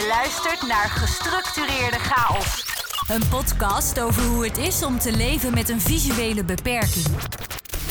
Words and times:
Je 0.00 0.06
luistert 0.06 0.68
naar 0.68 0.88
Gestructureerde 0.88 1.98
Chaos. 1.98 2.64
Een 3.08 3.28
podcast 3.28 4.00
over 4.00 4.22
hoe 4.22 4.44
het 4.44 4.58
is 4.58 4.84
om 4.84 4.98
te 4.98 5.16
leven 5.16 5.54
met 5.54 5.68
een 5.68 5.80
visuele 5.80 6.44
beperking. 6.44 7.06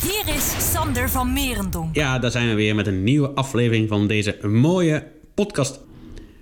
Hier 0.02 0.36
is 0.36 0.72
Sander 0.72 1.10
van 1.10 1.34
Merendonk. 1.34 1.96
Ja, 1.96 2.20
daar 2.20 2.32
zijn 2.32 2.50
we 2.50 2.54
weer 2.54 2.76
met 2.76 2.88
een 2.88 3.04
nieuwe 3.04 3.30
aflevering 3.30 3.90
van 3.90 4.08
deze 4.08 4.48
mooie 4.48 5.08
podcast. 5.36 5.80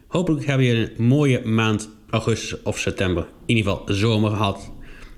Hopelijk 0.08 0.46
hebben 0.46 0.66
jullie 0.66 0.98
een 0.98 1.06
mooie 1.06 1.46
maand 1.46 1.90
augustus 2.10 2.62
of 2.62 2.80
september, 2.80 3.28
in 3.46 3.56
ieder 3.56 3.72
geval 3.72 3.96
zomer 3.96 4.30
gehad. 4.30 4.72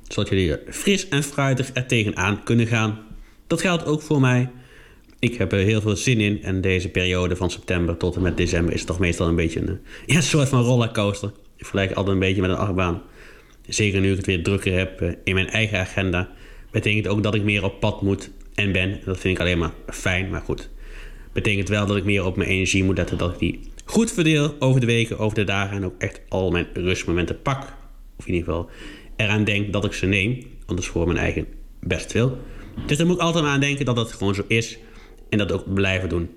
Zodat 0.07 0.29
jullie 0.29 0.51
er 0.51 0.73
fris 0.73 1.07
en 1.07 1.23
fruitig 1.23 1.69
er 1.73 1.85
tegenaan 1.85 2.43
kunnen 2.43 2.67
gaan. 2.67 2.99
Dat 3.47 3.61
geldt 3.61 3.85
ook 3.85 4.01
voor 4.01 4.19
mij. 4.19 4.49
Ik 5.19 5.35
heb 5.35 5.51
er 5.51 5.59
heel 5.59 5.81
veel 5.81 5.95
zin 5.95 6.19
in 6.19 6.43
en 6.43 6.61
deze 6.61 6.89
periode 6.89 7.35
van 7.35 7.51
september 7.51 7.97
tot 7.97 8.15
en 8.15 8.21
met 8.21 8.37
december 8.37 8.73
is 8.73 8.83
toch 8.83 8.99
meestal 8.99 9.27
een 9.27 9.35
beetje 9.35 9.59
een, 9.59 9.79
ja, 10.05 10.21
soort 10.21 10.49
van 10.49 10.61
rollercoaster. 10.61 11.29
Ik 11.29 11.65
vergelijk 11.65 11.91
altijd 11.91 12.13
een 12.13 12.19
beetje 12.19 12.41
met 12.41 12.49
een 12.49 12.57
achtbaan. 12.57 13.01
Zeker 13.67 14.01
nu 14.01 14.09
ik 14.11 14.17
het 14.17 14.25
weer 14.25 14.43
drukker 14.43 14.77
heb 14.77 15.01
eh, 15.01 15.09
in 15.23 15.33
mijn 15.33 15.49
eigen 15.49 15.79
agenda, 15.79 16.29
betekent 16.71 17.07
ook 17.07 17.23
dat 17.23 17.35
ik 17.35 17.43
meer 17.43 17.63
op 17.63 17.79
pad 17.79 18.01
moet 18.01 18.31
en 18.53 18.71
ben. 18.71 18.99
Dat 19.05 19.19
vind 19.19 19.35
ik 19.35 19.41
alleen 19.41 19.57
maar 19.57 19.73
fijn, 19.87 20.29
maar 20.29 20.41
goed. 20.41 20.69
Betekent 21.33 21.69
wel 21.69 21.85
dat 21.85 21.97
ik 21.97 22.03
meer 22.03 22.25
op 22.25 22.35
mijn 22.35 22.49
energie 22.49 22.83
moet 22.83 22.97
letten, 22.97 23.17
dat 23.17 23.33
ik 23.33 23.39
die 23.39 23.59
goed 23.85 24.11
verdeel 24.11 24.55
over 24.59 24.79
de 24.79 24.85
weken, 24.85 25.17
over 25.17 25.35
de 25.35 25.43
dagen 25.43 25.77
en 25.77 25.85
ook 25.85 25.95
echt 25.97 26.21
al 26.29 26.51
mijn 26.51 26.67
rustmomenten 26.73 27.41
pak. 27.41 27.63
Of 28.17 28.27
in 28.27 28.33
ieder 28.33 28.47
geval 28.47 28.69
eraan 29.15 29.43
denk 29.43 29.73
dat 29.73 29.85
ik 29.85 29.93
ze 29.93 30.05
neem, 30.05 30.43
is 30.77 30.87
voor 30.87 31.05
mijn 31.05 31.17
eigen 31.17 31.45
best 31.79 32.11
veel. 32.11 32.37
Dus 32.85 32.97
daar 32.97 33.07
moet 33.07 33.15
ik 33.15 33.21
altijd 33.21 33.45
aan 33.45 33.59
denken 33.59 33.85
dat 33.85 33.95
dat 33.95 34.11
gewoon 34.11 34.35
zo 34.35 34.43
is 34.47 34.79
en 35.29 35.37
dat 35.37 35.51
ook 35.51 35.73
blijven 35.73 36.09
doen. 36.09 36.29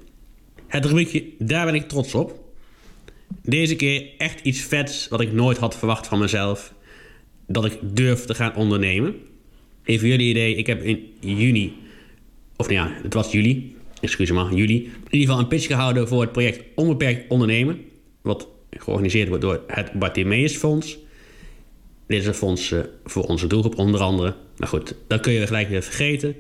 Het 0.67 0.85
rubriekje, 0.85 1.25
daar 1.39 1.65
ben 1.65 1.75
ik 1.75 1.89
trots 1.89 2.15
op. 2.15 2.41
Deze 3.43 3.77
keer 3.77 4.07
echt 4.19 4.41
iets 4.41 4.61
vets 4.61 5.09
wat 5.09 5.21
ik 5.21 5.33
nooit 5.33 5.59
had 5.59 5.77
verwacht 5.79 6.07
van 6.07 6.19
mezelf. 6.19 6.75
Dat 7.47 7.65
ik 7.65 7.79
durf 7.83 8.25
te 8.25 8.35
gaan 8.35 8.55
ondernemen. 8.55 9.15
Even 9.85 10.09
jullie 10.09 10.31
idee, 10.31 10.55
ik 10.55 10.67
heb 10.67 10.83
in 10.83 11.13
juni, 11.21 11.77
of 12.57 12.69
nou 12.69 12.89
ja, 12.89 12.95
het 13.03 13.15
was 13.15 13.33
juli, 13.33 13.77
excuus 14.01 14.31
me, 14.31 14.55
juli, 14.55 14.77
in 14.77 14.93
ieder 15.11 15.29
geval 15.29 15.39
een 15.39 15.49
pitch 15.49 15.67
gehouden 15.67 16.09
voor 16.09 16.21
het 16.21 16.33
project 16.33 16.65
Onbeperkt 16.75 17.31
Ondernemen. 17.31 17.85
Wat 18.21 18.49
georganiseerd 18.71 19.29
wordt 19.29 19.43
door 19.43 19.61
het 19.67 19.93
Bartimeus 19.93 20.57
Fonds. 20.57 20.99
Dit 22.07 22.21
is 22.21 22.27
een 22.27 22.35
fonds 22.35 22.73
eh, 22.73 22.81
voor 23.05 23.25
onze 23.25 23.47
doelgroep 23.47 23.79
onder 23.79 24.01
andere. 24.01 24.35
Maar 24.57 24.69
goed, 24.69 24.95
dat 25.07 25.21
kun 25.21 25.33
je 25.33 25.47
gelijk 25.47 25.69
weer 25.69 25.83
vergeten. 25.83 26.37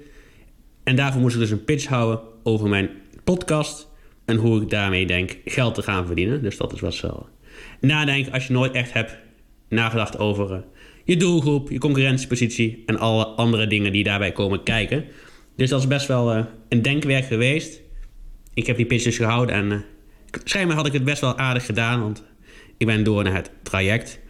En 0.82 0.96
daarvoor 0.96 1.20
moest 1.20 1.34
ik 1.34 1.40
dus 1.40 1.50
een 1.50 1.64
pitch 1.64 1.86
houden 1.86 2.20
over 2.42 2.68
mijn 2.68 2.90
podcast. 3.24 3.90
En 4.24 4.36
hoe 4.36 4.62
ik 4.62 4.70
daarmee 4.70 5.06
denk 5.06 5.38
geld 5.44 5.74
te 5.74 5.82
gaan 5.82 6.06
verdienen. 6.06 6.42
Dus 6.42 6.56
dat 6.56 6.72
is 6.72 6.80
wat 6.80 6.94
zo. 6.94 7.28
Nadenken 7.80 8.32
als 8.32 8.46
je 8.46 8.52
nooit 8.52 8.72
echt 8.72 8.92
hebt 8.92 9.16
nagedacht 9.68 10.18
over 10.18 10.52
eh, 10.52 10.58
je 11.04 11.16
doelgroep, 11.16 11.70
je 11.70 11.78
concurrentiepositie 11.78 12.82
en 12.86 12.98
alle 12.98 13.24
andere 13.24 13.66
dingen 13.66 13.92
die 13.92 14.04
daarbij 14.04 14.32
komen 14.32 14.62
kijken. 14.62 15.04
Dus 15.56 15.70
dat 15.70 15.80
is 15.80 15.86
best 15.86 16.06
wel 16.06 16.36
uh, 16.36 16.44
een 16.68 16.82
denkwerk 16.82 17.24
geweest. 17.24 17.80
Ik 18.54 18.66
heb 18.66 18.76
die 18.76 18.86
pitch 18.86 19.04
dus 19.04 19.16
gehouden 19.16 19.54
en 19.54 19.70
uh, 19.70 19.78
schijnbaar 20.44 20.76
had 20.76 20.86
ik 20.86 20.92
het 20.92 21.04
best 21.04 21.20
wel 21.20 21.38
aardig 21.38 21.66
gedaan, 21.66 22.00
want 22.00 22.24
ik 22.78 22.86
ben 22.86 23.04
door 23.04 23.24
naar 23.24 23.34
het 23.34 23.50
traject. 23.62 24.20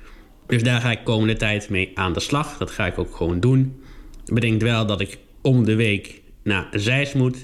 Dus 0.46 0.62
daar 0.62 0.80
ga 0.80 0.90
ik 0.90 1.04
komende 1.04 1.36
tijd 1.36 1.68
mee 1.68 1.90
aan 1.94 2.12
de 2.12 2.20
slag. 2.20 2.58
Dat 2.58 2.70
ga 2.70 2.86
ik 2.86 2.98
ook 2.98 3.16
gewoon 3.16 3.40
doen. 3.40 3.82
Bedenk 4.24 4.60
wel 4.60 4.86
dat 4.86 5.00
ik 5.00 5.18
om 5.42 5.64
de 5.64 5.74
week 5.74 6.22
naar 6.42 6.68
Zeist 6.70 7.14
moet 7.14 7.36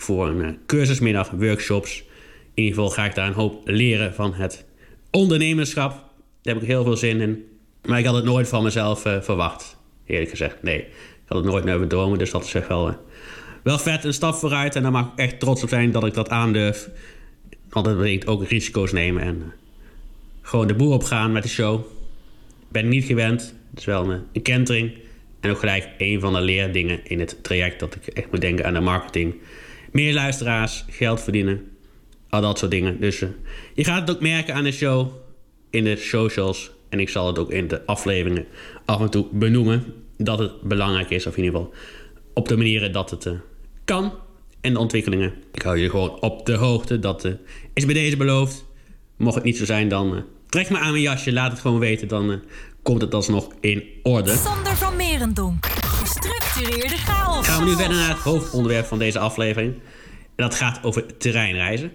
voor 0.00 0.28
een 0.28 0.38
uh, 0.38 0.48
cursusmiddag, 0.66 1.30
workshops. 1.30 2.04
In 2.54 2.64
ieder 2.64 2.74
geval 2.74 2.90
ga 2.90 3.04
ik 3.04 3.14
daar 3.14 3.26
een 3.26 3.32
hoop 3.32 3.68
leren 3.68 4.14
van 4.14 4.34
het 4.34 4.64
ondernemerschap. 5.10 5.90
Daar 6.42 6.54
heb 6.54 6.62
ik 6.62 6.68
heel 6.68 6.84
veel 6.84 6.96
zin 6.96 7.20
in. 7.20 7.44
Maar 7.84 7.98
ik 7.98 8.04
had 8.04 8.14
het 8.14 8.24
nooit 8.24 8.48
van 8.48 8.62
mezelf 8.62 9.06
uh, 9.06 9.20
verwacht. 9.20 9.76
Eerlijk 10.06 10.30
gezegd, 10.30 10.62
nee. 10.62 10.78
Ik 10.78 11.34
had 11.34 11.38
het 11.38 11.46
nooit 11.46 11.64
meer 11.64 11.78
bedromen, 11.78 12.18
dus 12.18 12.30
dat 12.30 12.44
is 12.44 12.54
echt 12.54 12.68
wel, 12.68 12.88
uh, 12.88 12.94
wel 13.62 13.78
vet. 13.78 14.04
Een 14.04 14.12
stap 14.12 14.34
vooruit 14.34 14.76
en 14.76 14.82
daar 14.82 14.90
mag 14.90 15.06
ik 15.06 15.18
echt 15.18 15.40
trots 15.40 15.62
op 15.62 15.68
zijn 15.68 15.90
dat 15.90 16.04
ik 16.04 16.14
dat 16.14 16.28
aandurf. 16.28 16.88
Want 17.68 17.84
dat 17.86 17.96
betekent 17.96 18.26
ook 18.26 18.48
risico's 18.48 18.92
nemen 18.92 19.22
en 19.22 19.52
gewoon 20.42 20.66
de 20.66 20.74
boer 20.74 20.92
opgaan 20.92 21.32
met 21.32 21.42
de 21.42 21.48
show. 21.48 21.80
Ben 22.68 22.88
niet 22.88 23.04
gewend. 23.04 23.54
Het 23.70 23.78
is 23.78 23.84
wel 23.84 24.10
een, 24.10 24.22
een 24.32 24.42
kentering. 24.42 24.92
En 25.40 25.50
ook 25.50 25.58
gelijk 25.58 25.88
een 25.98 26.20
van 26.20 26.32
de 26.32 26.40
leerdingen 26.40 27.00
in 27.04 27.20
het 27.20 27.42
traject 27.42 27.80
dat 27.80 27.94
ik 27.94 28.06
echt 28.06 28.30
moet 28.30 28.40
denken 28.40 28.66
aan 28.66 28.74
de 28.74 28.80
marketing. 28.80 29.34
Meer 29.92 30.14
luisteraars, 30.14 30.84
geld 30.88 31.22
verdienen, 31.22 31.70
al 32.28 32.40
dat 32.40 32.58
soort 32.58 32.70
dingen. 32.70 33.00
Dus 33.00 33.20
uh, 33.20 33.28
je 33.74 33.84
gaat 33.84 34.00
het 34.00 34.16
ook 34.16 34.22
merken 34.22 34.54
aan 34.54 34.64
de 34.64 34.72
show, 34.72 35.10
in 35.70 35.84
de 35.84 35.96
socials. 35.96 36.70
En 36.88 37.00
ik 37.00 37.08
zal 37.08 37.26
het 37.26 37.38
ook 37.38 37.50
in 37.50 37.68
de 37.68 37.86
afleveringen 37.86 38.46
af 38.84 39.00
en 39.00 39.10
toe 39.10 39.26
benoemen. 39.32 39.84
Dat 40.16 40.38
het 40.38 40.62
belangrijk 40.62 41.10
is, 41.10 41.26
of 41.26 41.36
in 41.36 41.44
ieder 41.44 41.58
geval 41.58 41.74
op 42.34 42.48
de 42.48 42.56
manieren 42.56 42.92
dat 42.92 43.10
het 43.10 43.24
uh, 43.24 43.32
kan. 43.84 44.12
En 44.60 44.72
de 44.72 44.78
ontwikkelingen. 44.78 45.34
Ik 45.54 45.62
hou 45.62 45.78
je 45.78 45.90
gewoon 45.90 46.20
op 46.20 46.46
de 46.46 46.54
hoogte. 46.54 46.98
Dat 46.98 47.24
uh, 47.24 47.32
is 47.74 47.84
bij 47.84 47.94
deze 47.94 48.16
beloofd. 48.16 48.64
Mocht 49.16 49.34
het 49.34 49.44
niet 49.44 49.56
zo 49.56 49.64
zijn, 49.64 49.88
dan 49.88 50.24
trek 50.48 50.70
me 50.70 50.78
aan 50.78 50.90
mijn 50.90 51.02
jasje. 51.02 51.32
Laat 51.32 51.50
het 51.50 51.60
gewoon 51.60 51.78
weten. 51.78 52.08
Dan 52.08 52.42
komt 52.82 53.00
het 53.00 53.14
alsnog 53.14 53.48
in 53.60 53.84
orde. 54.02 54.36
Sander 54.36 54.76
van 54.76 54.96
Merendonk. 54.96 55.77
Gestructureerde. 56.58 56.96
Gaan 57.42 57.64
we 57.64 57.70
nu 57.70 57.76
verder 57.76 57.96
naar 57.96 58.08
het 58.08 58.18
hoofdonderwerp 58.18 58.86
van 58.86 58.98
deze 58.98 59.18
aflevering. 59.18 59.74
En 59.74 59.80
dat 60.44 60.54
gaat 60.54 60.84
over 60.84 61.16
terreinreizen. 61.16 61.92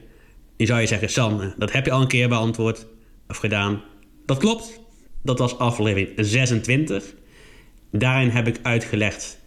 Nu 0.57 0.66
zou 0.66 0.79
je 0.81 0.88
zeggen, 0.88 1.09
Sam, 1.09 1.53
dat 1.57 1.72
heb 1.72 1.85
je 1.85 1.91
al 1.91 2.01
een 2.01 2.07
keer 2.07 2.29
beantwoord 2.29 2.88
of 3.28 3.38
gedaan. 3.38 3.84
Dat 4.25 4.38
klopt. 4.38 4.81
Dat 5.23 5.40
was 5.40 5.57
aflevering 5.57 6.09
26. 6.16 7.13
Daarin 7.91 8.29
heb 8.29 8.47
ik 8.47 8.59
uitgelegd 8.62 9.40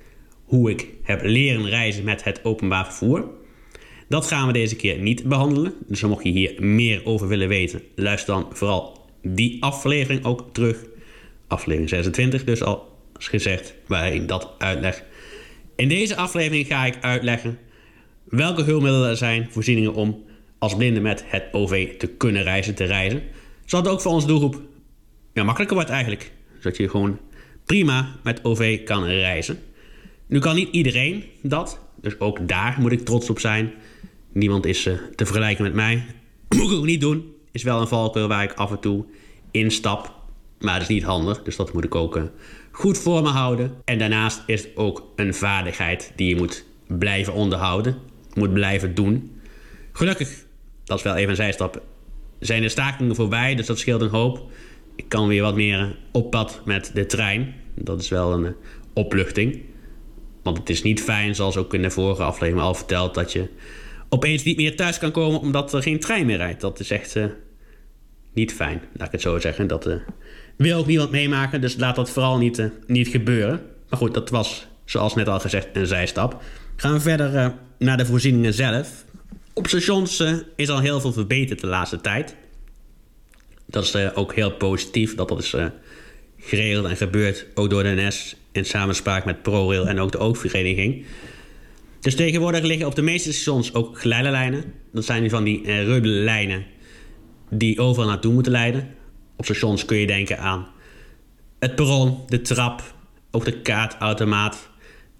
hoe 0.45 0.71
ik 0.71 0.87
heb 1.03 1.23
leren 1.23 1.69
reizen 1.69 2.05
met 2.05 2.25
het 2.25 2.45
openbaar 2.45 2.85
vervoer. 2.85 3.31
Dat 4.09 4.27
gaan 4.27 4.47
we 4.47 4.53
deze 4.53 4.77
keer 4.77 4.99
niet 4.99 5.25
behandelen. 5.25 5.75
Dus 5.87 6.03
mocht 6.03 6.25
je 6.25 6.31
hier 6.31 6.55
meer 6.59 7.01
over 7.05 7.29
willen 7.29 7.49
weten, 7.49 7.83
luister 7.95 8.35
dan 8.35 8.47
vooral 8.53 9.11
die 9.23 9.63
aflevering 9.63 10.25
ook 10.25 10.49
terug. 10.53 10.85
Aflevering 11.47 11.89
26 11.89 12.45
dus 12.45 12.63
al 12.63 12.96
gezegd, 13.19 13.75
waarin 13.87 14.27
dat 14.27 14.51
uitleg. 14.59 15.03
In 15.77 15.89
deze 15.89 16.17
aflevering 16.17 16.67
ga 16.67 16.85
ik 16.85 16.97
uitleggen 17.01 17.59
welke 18.29 18.63
hulpmiddelen 18.63 19.09
er 19.09 19.17
zijn, 19.17 19.49
voorzieningen 19.51 19.95
om 19.95 20.25
als 20.59 20.77
blinde 20.77 21.01
met 21.01 21.25
het 21.27 21.45
OV 21.53 21.97
te 21.97 22.07
kunnen 22.07 22.43
reizen, 22.43 22.75
te 22.75 22.85
reizen. 22.85 23.23
Zodat 23.65 23.85
het 23.85 23.95
ook 23.95 24.01
voor 24.01 24.13
onze 24.13 24.27
doelgroep 24.27 24.63
ja, 25.33 25.45
makkelijker 25.45 25.77
wordt 25.77 25.91
eigenlijk. 25.91 26.33
Zodat 26.59 26.77
je 26.77 26.89
gewoon 26.89 27.19
prima 27.65 28.17
met 28.23 28.45
OV 28.45 28.85
kan 28.85 29.05
reizen. 29.05 29.59
Nu 30.27 30.39
kan 30.39 30.55
niet 30.55 30.69
iedereen 30.73 31.25
dat, 31.43 31.81
dus 32.01 32.21
ook 32.21 32.49
daar 32.49 32.77
moet 32.81 32.93
ik 32.93 33.05
trots 33.05 33.31
op 33.31 33.39
zijn. 33.39 33.73
Niemand 34.33 34.67
is 34.67 34.87
uh, 34.87 34.95
te 35.15 35.25
vergelijken 35.25 35.65
met 35.65 35.75
mij. 35.75 36.05
moet 36.57 36.71
ik 36.71 36.77
ook 36.77 36.85
niet 36.85 37.01
doen. 37.01 37.35
Is 37.53 37.63
wel 37.63 37.81
een 37.81 37.89
valkuil 37.89 38.29
waar 38.29 38.43
ik 38.43 38.53
af 38.53 38.71
en 38.71 38.81
toe 38.81 39.05
instap. 39.51 40.15
Maar 40.61 40.73
dat 40.73 40.83
is 40.83 40.95
niet 40.95 41.05
handig, 41.05 41.43
dus 41.43 41.57
dat 41.57 41.73
moet 41.73 41.85
ik 41.85 41.95
ook 41.95 42.17
uh, 42.17 42.23
goed 42.77 42.99
voor 42.99 43.23
me 43.23 43.29
houden. 43.29 43.75
En 43.85 43.99
daarnaast 43.99 44.43
is 44.47 44.63
het 44.63 44.77
ook 44.77 45.13
een 45.17 45.35
vaardigheid 45.35 46.13
die 46.17 46.29
je 46.29 46.37
moet 46.37 46.65
blijven 46.87 47.33
onderhouden. 47.33 47.97
Moet 48.35 48.53
blijven 48.53 48.95
doen. 48.95 49.41
Gelukkig, 49.93 50.45
dat 50.85 50.99
is 50.99 51.05
wel 51.05 51.15
even 51.15 51.31
een 51.31 51.37
zijstap, 51.37 51.83
zijn 52.39 52.63
de 52.63 52.69
stakingen 52.69 53.15
voorbij, 53.15 53.55
dus 53.55 53.67
dat 53.67 53.79
scheelt 53.79 54.01
een 54.01 54.09
hoop. 54.09 54.51
Ik 54.97 55.09
kan 55.09 55.29
weer 55.29 55.43
wat 55.43 55.55
meer 55.55 55.97
op 56.13 56.31
pad 56.31 56.61
met 56.65 56.91
de 56.95 57.07
trein. 57.07 57.55
Dat 57.75 58.01
is 58.01 58.09
wel 58.09 58.33
een 58.33 58.45
uh, 58.45 58.51
opluchting. 58.93 59.63
Want 60.43 60.59
het 60.59 60.71
is 60.71 60.83
niet 60.83 61.03
fijn, 61.03 61.35
zoals 61.35 61.57
ook 61.57 61.75
in 61.75 61.83
de 61.83 61.91
vorige 61.91 62.23
aflevering 62.23 62.67
al 62.67 62.75
verteld, 62.75 63.15
dat 63.15 63.33
je 63.33 63.49
opeens 64.09 64.43
niet 64.43 64.57
meer 64.57 64.77
thuis 64.77 64.99
kan 64.99 65.11
komen 65.11 65.41
omdat 65.41 65.73
er 65.73 65.83
geen 65.83 66.01
trein 66.01 66.27
meer 66.27 66.37
rijdt. 66.37 66.61
Dat 66.61 66.81
is 66.81 66.91
echt 66.91 67.17
uh, 67.17 67.27
niet 68.33 68.53
fijn, 68.53 68.83
laat 68.93 69.07
ik 69.07 69.13
het 69.13 69.21
zo 69.21 69.39
zeggen. 69.39 69.67
Dat 69.67 69.87
uh, 69.87 69.95
wil 70.57 70.79
ook 70.79 70.87
niemand 70.87 71.11
meemaken, 71.11 71.61
dus 71.61 71.77
laat 71.77 71.97
dat 71.97 72.11
vooral 72.11 72.39
niet, 72.39 72.59
uh, 72.59 72.67
niet 72.87 73.09
gebeuren. 73.09 73.61
Maar 73.89 73.99
goed, 73.99 74.15
dat 74.15 74.31
was, 74.31 74.67
zoals 74.85 75.15
net 75.15 75.29
al 75.29 75.41
gezegd, 75.41 75.69
een 75.73 75.87
zijstap. 75.87 76.43
Gaan 76.77 76.93
we 76.93 77.01
verder 77.01 77.55
naar 77.79 77.97
de 77.97 78.07
voorzieningen 78.07 78.55
zelf. 78.55 79.05
Op 79.53 79.67
stations 79.67 80.25
is 80.57 80.69
al 80.69 80.81
heel 80.81 81.01
veel 81.01 81.13
verbeterd 81.13 81.61
de 81.61 81.67
laatste 81.67 82.01
tijd. 82.01 82.37
Dat 83.67 83.85
is 83.85 84.15
ook 84.15 84.35
heel 84.35 84.53
positief 84.53 85.15
dat 85.15 85.29
dat 85.29 85.39
is 85.39 85.55
geregeld 86.39 86.87
en 86.87 86.97
gebeurd, 86.97 87.47
ook 87.55 87.71
door 87.71 87.83
de 87.83 87.95
NS 87.95 88.37
in 88.53 88.65
samenspraak 88.65 89.25
met 89.25 89.43
ProRail 89.43 89.89
en 89.89 90.01
ook 90.01 90.13
de 90.13 90.19
oogvereniging. 90.19 91.05
Dus 92.01 92.15
tegenwoordig 92.15 92.63
liggen 92.63 92.87
op 92.87 92.95
de 92.95 93.03
meeste 93.03 93.33
stations 93.33 93.75
ook 93.75 94.01
geleiderlijnen. 94.01 94.65
Dat 94.93 95.05
zijn 95.05 95.31
van 95.31 95.45
die 95.45 95.63
uh, 95.63 95.99
lijnen 96.03 96.65
die 97.51 97.81
overal 97.81 98.09
naartoe 98.09 98.33
moeten 98.33 98.53
leiden. 98.53 98.89
Op 99.37 99.45
stations 99.45 99.85
kun 99.85 99.97
je 99.97 100.07
denken 100.07 100.39
aan 100.39 100.67
het 101.59 101.75
perron, 101.75 102.19
de 102.27 102.41
trap, 102.41 102.83
ook 103.31 103.45
de 103.45 103.61
kaartautomaat. 103.61 104.69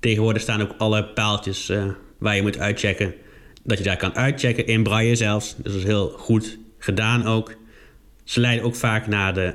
Tegenwoordig 0.01 0.43
staan 0.43 0.63
ook 0.63 0.75
alle 0.79 1.05
paaltjes 1.05 1.71
uh, 1.71 1.85
waar 2.19 2.37
je 2.37 2.43
moet 2.43 2.59
uitchecken. 2.59 3.15
Dat 3.63 3.79
je 3.79 3.85
daar 3.85 3.97
kan 3.97 4.15
uitchecken, 4.15 4.67
in 4.67 4.83
braille 4.83 5.17
zelfs. 5.17 5.55
Dus 5.57 5.73
dat 5.73 5.81
is 5.81 5.87
heel 5.87 6.09
goed 6.09 6.59
gedaan 6.79 7.27
ook. 7.27 7.55
Ze 8.25 8.41
leiden 8.41 8.65
ook 8.65 8.75
vaak 8.75 9.07
naar 9.07 9.35
de 9.35 9.55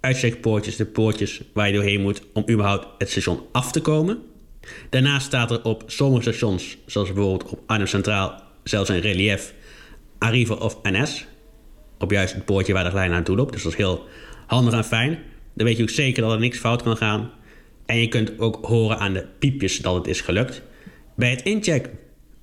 uitcheckpoortjes, 0.00 0.76
de 0.76 0.86
poortjes 0.86 1.40
waar 1.52 1.66
je 1.66 1.74
doorheen 1.74 2.00
moet 2.00 2.22
om 2.32 2.44
überhaupt 2.50 2.86
het 2.98 3.10
station 3.10 3.40
af 3.52 3.72
te 3.72 3.80
komen. 3.80 4.22
Daarnaast 4.90 5.26
staat 5.26 5.50
er 5.50 5.64
op 5.64 5.82
sommige 5.86 6.22
stations, 6.22 6.76
zoals 6.86 7.12
bijvoorbeeld 7.12 7.50
op 7.50 7.60
Arnhem 7.66 7.86
Centraal, 7.86 8.42
zelfs 8.62 8.88
een 8.88 9.00
relief 9.00 9.54
Arriva 10.18 10.54
of 10.54 10.82
NS. 10.82 11.26
Op 11.98 12.10
juist 12.10 12.34
het 12.34 12.44
poortje 12.44 12.72
waar 12.72 12.84
de 12.84 12.92
lijn 12.94 13.10
naartoe 13.10 13.36
loopt. 13.36 13.52
Dus 13.52 13.62
dat 13.62 13.72
is 13.72 13.78
heel 13.78 14.04
handig 14.46 14.74
en 14.74 14.84
fijn. 14.84 15.18
Dan 15.54 15.66
weet 15.66 15.76
je 15.76 15.82
ook 15.82 15.90
zeker 15.90 16.22
dat 16.22 16.32
er 16.32 16.38
niks 16.38 16.58
fout 16.58 16.82
kan 16.82 16.96
gaan. 16.96 17.30
En 17.86 18.00
je 18.00 18.08
kunt 18.08 18.38
ook 18.38 18.58
horen 18.66 18.98
aan 18.98 19.12
de 19.12 19.26
piepjes 19.38 19.78
dat 19.78 19.94
het 19.94 20.06
is 20.06 20.20
gelukt. 20.20 20.62
Bij 21.16 21.30
het 21.30 21.42
inchecken 21.42 21.90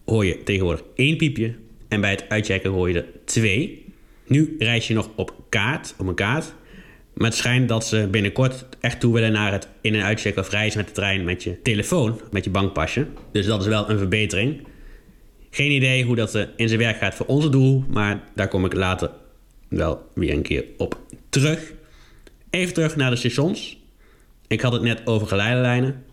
hoor 0.06 0.26
je 0.26 0.44
tegenwoordig 0.44 0.84
één 0.96 1.18
piepje. 1.18 1.54
En 1.88 2.02
bij 2.02 2.10
het 2.12 2.26
uitchecken 2.30 2.72
hoor 2.72 2.90
je 2.90 2.96
er 2.96 3.06
twee. 3.26 3.86
Nu 4.28 4.56
reis 4.60 4.88
je 4.88 4.94
nog 4.94 5.10
op 5.16 5.34
kaart, 5.50 5.94
op 5.98 6.08
een 6.08 6.16
kaart. 6.16 6.54
Maar 7.14 7.28
het 7.28 7.38
schijnt 7.38 7.70
dat 7.70 7.86
ze 7.86 8.08
binnenkort 8.12 8.66
echt 8.80 9.00
toe 9.00 9.14
willen 9.14 9.32
naar 9.32 9.52
het 9.52 9.68
in- 9.82 9.96
en 9.96 10.04
uitchecken 10.04 10.42
of 10.42 10.50
reizen 10.50 10.78
met 10.78 10.88
de 10.88 10.94
trein 10.94 11.24
met 11.24 11.44
je 11.44 11.62
telefoon, 11.62 12.22
met 12.32 12.44
je 12.44 12.50
bankpasje. 12.50 13.08
Dus 13.32 13.46
dat 13.46 13.62
is 13.62 13.68
wel 13.68 13.90
een 13.90 13.98
verbetering. 13.98 14.68
Geen 15.50 15.72
idee 15.72 16.04
hoe 16.04 16.16
dat 16.16 16.36
eh, 16.36 16.44
in 16.56 16.68
zijn 16.68 16.80
werk 16.80 16.98
gaat 16.98 17.16
voor 17.16 17.26
onze 17.26 17.50
doel, 17.50 17.84
maar 17.90 18.24
daar 18.36 18.48
kom 18.48 18.66
ik 18.66 18.74
later 18.74 19.10
wel 19.68 20.10
weer 20.14 20.34
een 20.34 20.42
keer 20.42 20.66
op 20.78 21.00
terug. 21.30 21.74
Even 22.50 22.74
terug 22.74 22.96
naar 22.96 23.10
de 23.10 23.16
stations. 23.16 23.84
Ik 24.48 24.62
had 24.62 24.74
het 24.74 24.82
net 24.82 25.02
over 25.06 25.28
geleidelijnen. 25.28 26.04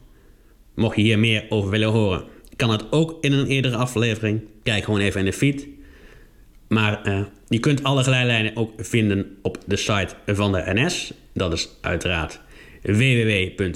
Mocht 0.75 0.97
je 0.97 1.03
hier 1.03 1.19
meer 1.19 1.47
over 1.49 1.71
willen 1.71 1.89
horen, 1.89 2.25
kan 2.57 2.71
het 2.71 2.93
ook 2.93 3.19
in 3.21 3.33
een 3.33 3.47
eerdere 3.47 3.77
aflevering. 3.77 4.41
Kijk 4.63 4.85
gewoon 4.85 5.01
even 5.01 5.21
in 5.21 5.27
de 5.27 5.33
feed. 5.33 5.67
Maar 6.69 7.09
uh, 7.09 7.21
je 7.49 7.59
kunt 7.59 7.83
alle 7.83 8.03
geleidelijnen 8.03 8.57
ook 8.57 8.73
vinden 8.77 9.37
op 9.43 9.59
de 9.67 9.77
site 9.77 10.15
van 10.27 10.53
de 10.53 10.63
NS. 10.67 11.13
Dat 11.35 11.53
is 11.53 11.69
uiteraard 11.81 12.41
www.ns.nl. 12.83 13.75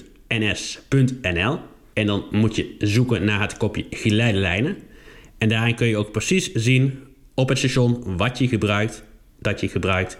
En 1.92 2.06
dan 2.06 2.24
moet 2.30 2.56
je 2.56 2.74
zoeken 2.78 3.24
naar 3.24 3.40
het 3.40 3.56
kopje 3.56 3.86
geleidelijnen. 3.90 4.76
En 5.38 5.48
daarin 5.48 5.74
kun 5.74 5.86
je 5.86 5.96
ook 5.96 6.12
precies 6.12 6.52
zien 6.52 6.98
op 7.34 7.48
het 7.48 7.58
station 7.58 8.16
wat 8.16 8.38
je 8.38 8.48
gebruikt, 8.48 9.04
dat 9.38 9.60
je 9.60 9.68
gebruikt, 9.68 10.18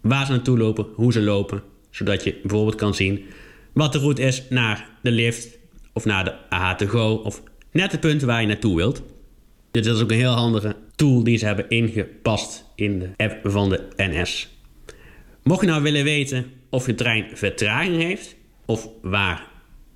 waar 0.00 0.26
ze 0.26 0.32
naartoe 0.32 0.58
lopen, 0.58 0.86
hoe 0.94 1.12
ze 1.12 1.20
lopen. 1.20 1.62
Zodat 1.90 2.24
je 2.24 2.38
bijvoorbeeld 2.42 2.74
kan 2.74 2.94
zien 2.94 3.24
wat 3.72 3.92
de 3.92 3.98
route 3.98 4.22
is 4.22 4.42
naar 4.50 4.88
de 5.02 5.10
lift 5.10 5.58
of 5.92 6.04
naar 6.04 6.24
de 6.24 6.34
AH2Go 6.34 7.24
of 7.24 7.42
net 7.70 7.92
het 7.92 8.00
punt 8.00 8.22
waar 8.22 8.40
je 8.40 8.46
naartoe 8.46 8.76
wilt. 8.76 9.02
Dit 9.70 9.86
is 9.86 10.00
ook 10.00 10.10
een 10.10 10.16
heel 10.16 10.32
handige 10.32 10.76
tool 10.94 11.24
die 11.24 11.38
ze 11.38 11.46
hebben 11.46 11.68
ingepast 11.68 12.64
in 12.74 12.98
de 12.98 13.10
app 13.16 13.38
van 13.42 13.68
de 13.68 13.88
NS. 13.96 14.48
Mocht 15.42 15.60
je 15.60 15.66
nou 15.66 15.82
willen 15.82 16.04
weten 16.04 16.46
of 16.70 16.86
je 16.86 16.94
trein 16.94 17.26
vertraging 17.34 18.02
heeft 18.02 18.36
of 18.66 18.88
waar 19.02 19.46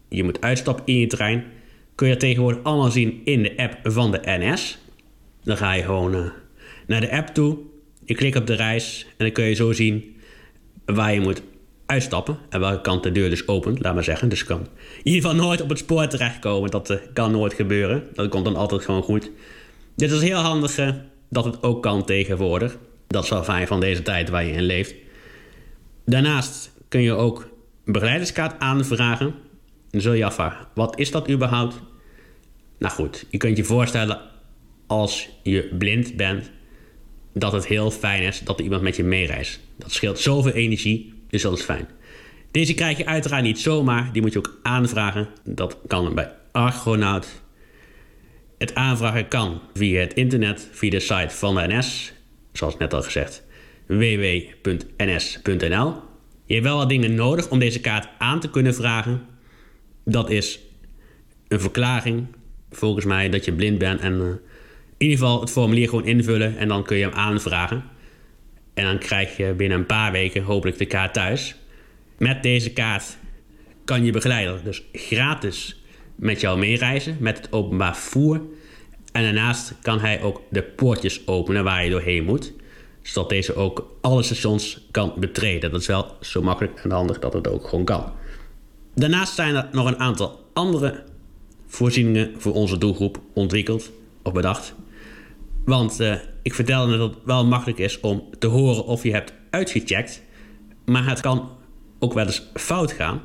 je 0.09 0.25
moet 0.25 0.41
uitstappen 0.41 0.87
in 0.87 0.99
je 0.99 1.07
trein, 1.07 1.45
kun 1.95 2.09
je 2.09 2.17
tegenwoordig 2.17 2.63
allemaal 2.63 2.91
zien 2.91 3.21
in 3.25 3.43
de 3.43 3.57
app 3.57 3.79
van 3.83 4.11
de 4.13 4.21
NS. 4.25 4.79
Dan 5.45 5.57
ga 5.57 5.73
je 5.73 5.83
gewoon 5.83 6.15
uh, 6.15 6.31
naar 6.87 7.01
de 7.01 7.11
app 7.11 7.29
toe, 7.29 7.59
je 8.11 8.17
klikt 8.17 8.37
op 8.37 8.47
de 8.47 8.55
reis 8.55 9.07
en 9.09 9.25
dan 9.25 9.33
kun 9.33 9.45
je 9.45 9.55
zo 9.55 9.73
zien 9.73 10.17
waar 10.85 11.15
je 11.15 11.21
moet 11.21 11.43
uitstappen 11.87 12.39
en 12.49 12.61
welke 12.61 12.81
kant 12.81 13.03
de 13.03 13.13
deur 13.13 13.31
dus 13.31 13.49
opent, 13.49 13.83
laat 13.83 13.95
maar 13.95 14.05
zeggen. 14.05 14.29
Dus 14.29 14.45
kan 14.45 14.61
in 14.61 14.67
ieder 15.03 15.21
geval 15.21 15.45
nooit 15.45 15.61
op 15.61 15.69
het 15.69 15.79
spoor 15.79 16.07
terechtkomen. 16.07 16.71
Dat 16.71 16.91
uh, 16.91 16.97
kan 17.13 17.31
nooit 17.31 17.55
gebeuren. 17.55 18.03
Dat 18.13 18.29
komt 18.29 18.45
dan 18.45 18.57
altijd 18.57 18.85
gewoon 18.85 19.03
goed. 19.03 19.31
Dit 19.97 20.11
is 20.11 20.21
heel 20.21 20.39
handig 20.39 20.79
uh, 20.79 20.91
dat 21.29 21.45
het 21.45 21.63
ook 21.63 21.83
kan 21.83 22.05
tegenwoordig. 22.05 22.77
Dat 23.07 23.25
is 23.25 23.31
wel 23.31 23.45
fijn 23.45 23.67
van 23.67 23.81
deze 23.81 24.03
tijd 24.03 24.29
waar 24.29 24.45
je 24.45 24.53
in 24.53 24.63
leeft. 24.63 24.95
Daarnaast 26.05 26.73
kun 26.89 27.01
je 27.01 27.13
ook 27.13 27.49
een 27.85 27.93
begeleiderskaart 27.93 28.61
aanvragen. 28.61 29.35
Dan 29.91 30.01
zul 30.01 30.13
je 30.13 30.25
afvragen, 30.25 30.67
wat 30.75 30.99
is 30.99 31.11
dat 31.11 31.31
überhaupt? 31.31 31.81
Nou 32.79 32.95
goed, 32.95 33.27
je 33.29 33.39
kunt 33.39 33.57
je 33.57 33.65
voorstellen 33.65 34.21
als 34.87 35.29
je 35.43 35.75
blind 35.79 36.17
bent... 36.17 36.51
dat 37.33 37.53
het 37.53 37.67
heel 37.67 37.91
fijn 37.91 38.23
is 38.23 38.41
dat 38.41 38.59
er 38.59 38.65
iemand 38.65 38.83
met 38.83 38.97
je 38.97 39.05
meereist. 39.05 39.61
Dat 39.77 39.93
scheelt 39.93 40.19
zoveel 40.19 40.53
energie, 40.53 41.15
dus 41.29 41.43
dat 41.43 41.59
is 41.59 41.65
fijn. 41.65 41.89
Deze 42.51 42.75
krijg 42.75 42.99
je 42.99 43.07
uiteraard 43.07 43.43
niet 43.43 43.59
zomaar, 43.59 44.13
die 44.13 44.23
moet 44.23 44.33
je 44.33 44.39
ook 44.39 44.59
aanvragen. 44.63 45.29
Dat 45.45 45.79
kan 45.87 46.15
bij 46.15 46.33
Argonaut. 46.53 47.43
Het 48.59 48.75
aanvragen 48.75 49.29
kan 49.29 49.61
via 49.75 50.01
het 50.01 50.15
internet, 50.15 50.69
via 50.73 50.91
de 50.91 51.01
site 51.01 51.31
van 51.31 51.55
de 51.55 51.67
NS, 51.69 52.13
zoals 52.53 52.77
net 52.77 52.95
al 52.95 53.03
gezegd, 53.03 53.43
www.ns.nl. 53.87 55.29
Je 56.45 56.55
hebt 56.55 56.67
wel 56.67 56.77
wat 56.77 56.89
dingen 56.89 57.15
nodig 57.15 57.51
om 57.51 57.59
deze 57.59 57.81
kaart 57.81 58.09
aan 58.19 58.41
te 58.41 58.51
kunnen 58.51 58.75
vragen. 58.75 59.27
Dat 60.05 60.31
is 60.31 60.61
een 61.49 61.61
verklaring, 61.61 62.27
volgens 62.71 63.05
mij, 63.05 63.29
dat 63.29 63.45
je 63.45 63.53
blind 63.53 63.79
bent. 63.79 64.01
En 64.01 64.15
uh, 64.15 64.27
in 65.01 65.07
ieder 65.07 65.19
geval 65.19 65.41
het 65.41 65.51
formulier 65.51 65.89
gewoon 65.89 66.07
invullen 66.07 66.57
en 66.57 66.69
dan 66.69 66.85
kun 66.85 66.97
je 66.97 67.05
hem 67.05 67.15
aanvragen. 67.15 67.85
En 68.75 68.85
dan 68.85 68.99
krijg 68.99 69.37
je 69.37 69.53
binnen 69.53 69.79
een 69.79 69.87
paar 69.87 70.13
weken 70.13 70.43
hopelijk 70.43 70.79
de 70.79 70.87
kaart 70.87 71.15
thuis. 71.15 71.55
Met 72.19 72.43
deze 72.43 72.73
kaart 72.73 73.17
kan 73.85 74.05
je 74.05 74.13
begeleider 74.13 74.61
dus 74.65 74.83
gratis 74.93 75.83
met 76.15 76.41
jou 76.41 76.59
meereizen 76.59 77.17
met 77.21 77.37
het 77.37 77.53
openbaar 77.53 77.97
vervoer. 77.97 78.41
En 79.13 79.23
daarnaast 79.23 79.75
kan 79.83 80.01
hij 80.01 80.23
ook 80.23 80.43
de 80.51 80.63
poortjes 80.63 81.27
openen 81.27 81.65
waar 81.65 81.85
je 81.85 81.91
doorheen 81.91 82.25
moet. 82.25 82.53
Zodat 83.03 83.29
deze 83.29 83.55
ook 83.55 83.97
alle 84.01 84.23
stations 84.23 84.87
kan 84.91 85.13
betreden. 85.17 85.71
Dat 85.71 85.81
is 85.81 85.87
wel 85.87 86.17
zo 86.21 86.43
makkelijk 86.43 86.81
en 86.85 86.91
handig 86.91 87.19
dat 87.19 87.33
het 87.33 87.49
ook 87.49 87.69
gewoon 87.69 87.85
kan. 87.85 88.13
Daarnaast 88.95 89.35
zijn 89.35 89.55
er 89.55 89.69
nog 89.73 89.87
een 89.87 89.99
aantal 89.99 90.45
andere 90.53 91.05
voorzieningen 91.67 92.35
voor 92.37 92.53
onze 92.53 92.79
doelgroep 92.79 93.21
ontwikkeld 93.35 93.91
of 94.23 94.33
bedacht. 94.33 94.75
Want 95.71 96.01
uh, 96.01 96.15
ik 96.43 96.55
vertelde 96.55 96.99
dat 96.99 97.11
het 97.11 97.19
wel 97.25 97.47
makkelijk 97.47 97.79
is 97.79 98.01
om 98.01 98.25
te 98.39 98.47
horen 98.47 98.85
of 98.85 99.03
je 99.03 99.13
hebt 99.13 99.33
uitgecheckt. 99.51 100.23
Maar 100.85 101.09
het 101.09 101.21
kan 101.21 101.49
ook 101.99 102.13
wel 102.13 102.27
eens 102.27 102.43
fout 102.55 102.93
gaan. 102.93 103.21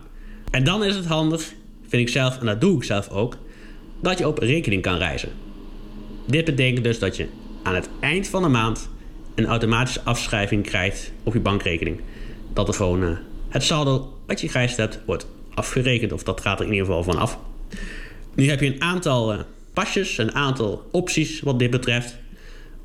En 0.51 0.63
dan 0.63 0.83
is 0.83 0.95
het 0.95 1.05
handig, 1.05 1.53
vind 1.87 2.01
ik 2.01 2.09
zelf, 2.09 2.39
en 2.39 2.45
dat 2.45 2.61
doe 2.61 2.77
ik 2.77 2.83
zelf 2.83 3.09
ook, 3.09 3.37
dat 4.01 4.17
je 4.17 4.27
op 4.27 4.37
rekening 4.37 4.81
kan 4.81 4.97
reizen. 4.97 5.29
Dit 6.25 6.45
betekent 6.45 6.83
dus 6.83 6.99
dat 6.99 7.15
je 7.15 7.27
aan 7.63 7.75
het 7.75 7.89
eind 7.99 8.27
van 8.27 8.41
de 8.41 8.47
maand 8.47 8.89
een 9.35 9.45
automatische 9.45 10.01
afschrijving 10.03 10.63
krijgt 10.63 11.11
op 11.23 11.33
je 11.33 11.39
bankrekening. 11.39 12.01
Dat 12.53 12.67
er 12.67 12.73
gewoon 12.73 13.03
uh, 13.03 13.17
het 13.49 13.63
saldo 13.63 14.17
wat 14.27 14.41
je 14.41 14.49
gereisd 14.49 14.77
hebt 14.77 14.99
wordt 15.05 15.27
afgerekend, 15.53 16.11
of 16.11 16.23
dat 16.23 16.41
gaat 16.41 16.59
er 16.59 16.65
in 16.65 16.71
ieder 16.71 16.87
geval 16.87 17.03
van 17.03 17.17
af. 17.17 17.39
Nu 18.35 18.49
heb 18.49 18.59
je 18.59 18.73
een 18.73 18.81
aantal 18.81 19.33
uh, 19.33 19.39
pasjes, 19.73 20.17
een 20.17 20.33
aantal 20.33 20.87
opties 20.91 21.39
wat 21.39 21.59
dit 21.59 21.69
betreft. 21.69 22.23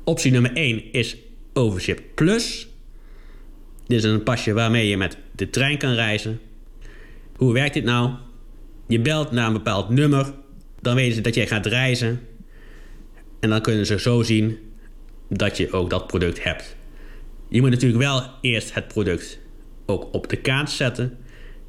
Optie 0.03 0.31
nummer 0.31 0.53
1 0.53 0.93
is 0.93 1.17
Overship 1.53 2.01
Plus. 2.15 2.67
Dit 3.87 3.97
is 3.97 4.03
een 4.03 4.23
pasje 4.23 4.53
waarmee 4.53 4.87
je 4.87 4.97
met 4.97 5.17
de 5.35 5.49
trein 5.49 5.77
kan 5.77 5.93
reizen. 5.93 6.39
Hoe 7.35 7.53
werkt 7.53 7.73
dit 7.73 7.83
nou? 7.83 8.11
Je 8.87 8.99
belt 8.99 9.31
naar 9.31 9.47
een 9.47 9.53
bepaald 9.53 9.89
nummer. 9.89 10.33
Dan 10.81 10.95
weten 10.95 11.15
ze 11.15 11.21
dat 11.21 11.35
jij 11.35 11.47
gaat 11.47 11.65
reizen. 11.65 12.19
En 13.39 13.49
dan 13.49 13.61
kunnen 13.61 13.85
ze 13.85 13.99
zo 13.99 14.21
zien 14.21 14.57
dat 15.29 15.57
je 15.57 15.71
ook 15.71 15.89
dat 15.89 16.07
product 16.07 16.43
hebt. 16.43 16.75
Je 17.49 17.61
moet 17.61 17.69
natuurlijk 17.69 18.01
wel 18.01 18.23
eerst 18.41 18.73
het 18.73 18.87
product 18.87 19.39
ook 19.85 20.13
op 20.13 20.29
de 20.29 20.37
kaart 20.37 20.69
zetten. 20.69 21.17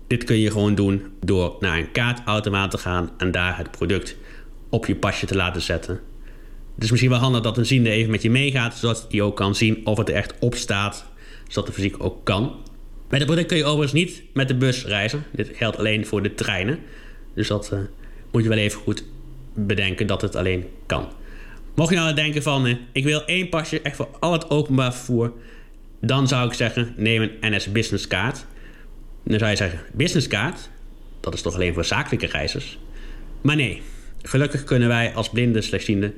Dit 0.06 0.24
kun 0.24 0.38
je 0.38 0.50
gewoon 0.50 0.74
doen 0.74 1.02
door 1.20 1.56
naar 1.60 1.78
een 1.78 1.92
kaartautomaat 1.92 2.70
te 2.70 2.78
gaan 2.78 3.10
en 3.18 3.30
daar 3.30 3.56
het 3.56 3.70
product 3.70 4.16
op 4.68 4.86
je 4.86 4.96
pasje 4.96 5.26
te 5.26 5.36
laten 5.36 5.62
zetten. 5.62 6.11
Het 6.74 6.84
is 6.84 6.90
misschien 6.90 7.10
wel 7.10 7.20
handig 7.20 7.42
dat 7.42 7.58
een 7.58 7.66
ziende 7.66 7.90
even 7.90 8.10
met 8.10 8.22
je 8.22 8.30
meegaat, 8.30 8.76
zodat 8.76 9.06
hij 9.10 9.20
ook 9.20 9.36
kan 9.36 9.54
zien 9.54 9.86
of 9.86 9.98
het 9.98 10.08
er 10.08 10.14
echt 10.14 10.34
op 10.40 10.54
staat, 10.54 11.06
zodat 11.48 11.66
de 11.66 11.72
fysiek 11.72 12.04
ook 12.04 12.24
kan. 12.24 12.42
Met 13.08 13.20
het 13.20 13.26
product 13.26 13.48
kun 13.48 13.56
je 13.56 13.64
overigens 13.64 13.92
niet 13.92 14.22
met 14.32 14.48
de 14.48 14.54
bus 14.54 14.84
reizen. 14.84 15.24
Dit 15.32 15.50
geldt 15.54 15.78
alleen 15.78 16.06
voor 16.06 16.22
de 16.22 16.34
treinen. 16.34 16.78
Dus 17.34 17.48
dat 17.48 17.70
uh, 17.72 17.78
moet 18.30 18.42
je 18.42 18.48
wel 18.48 18.58
even 18.58 18.80
goed 18.80 19.04
bedenken 19.54 20.06
dat 20.06 20.22
het 20.22 20.36
alleen 20.36 20.64
kan. 20.86 21.08
Mocht 21.74 21.90
je 21.90 21.96
nou 21.96 22.14
denken 22.14 22.42
van, 22.42 22.66
uh, 22.66 22.76
ik 22.92 23.04
wil 23.04 23.24
één 23.24 23.48
pasje 23.48 23.80
echt 23.80 23.96
voor 23.96 24.08
al 24.20 24.32
het 24.32 24.50
openbaar 24.50 24.94
vervoer, 24.94 25.32
dan 26.00 26.28
zou 26.28 26.48
ik 26.48 26.52
zeggen, 26.52 26.94
neem 26.96 27.22
een 27.22 27.54
NS 27.54 27.72
Business 27.72 28.06
kaart. 28.06 28.46
Dan 29.24 29.38
zou 29.38 29.50
je 29.50 29.56
zeggen, 29.56 29.80
business 29.92 30.26
kaart, 30.26 30.70
dat 31.20 31.34
is 31.34 31.42
toch 31.42 31.54
alleen 31.54 31.74
voor 31.74 31.84
zakelijke 31.84 32.26
reizigers? 32.26 32.78
Maar 33.40 33.56
nee, 33.56 33.82
gelukkig 34.22 34.64
kunnen 34.64 34.88
wij 34.88 35.14
als 35.14 35.30
blinde 35.30 35.60
slechtzienden 35.60 36.14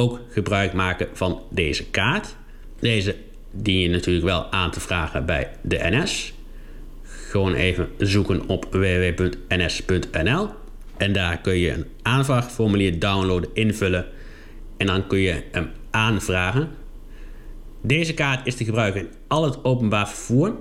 ook 0.00 0.20
gebruik 0.30 0.72
maken 0.72 1.08
van 1.12 1.42
deze 1.50 1.90
kaart. 1.90 2.36
Deze 2.78 3.16
dien 3.50 3.78
je 3.78 3.88
natuurlijk 3.88 4.26
wel 4.26 4.52
aan 4.52 4.70
te 4.70 4.80
vragen 4.80 5.26
bij 5.26 5.50
de 5.62 5.78
NS. 5.80 6.32
Gewoon 7.02 7.54
even 7.54 7.88
zoeken 7.98 8.48
op 8.48 8.66
www.ns.nl. 8.70 10.48
En 10.96 11.12
daar 11.12 11.38
kun 11.40 11.58
je 11.58 11.72
een 11.72 11.86
aanvraagformulier 12.02 12.98
downloaden, 12.98 13.50
invullen. 13.52 14.06
En 14.76 14.86
dan 14.86 15.06
kun 15.06 15.18
je 15.18 15.42
hem 15.52 15.70
aanvragen. 15.90 16.68
Deze 17.82 18.14
kaart 18.14 18.46
is 18.46 18.54
te 18.54 18.64
gebruiken 18.64 19.00
in 19.00 19.08
al 19.26 19.44
het 19.44 19.64
openbaar 19.64 20.08
vervoer. 20.08 20.54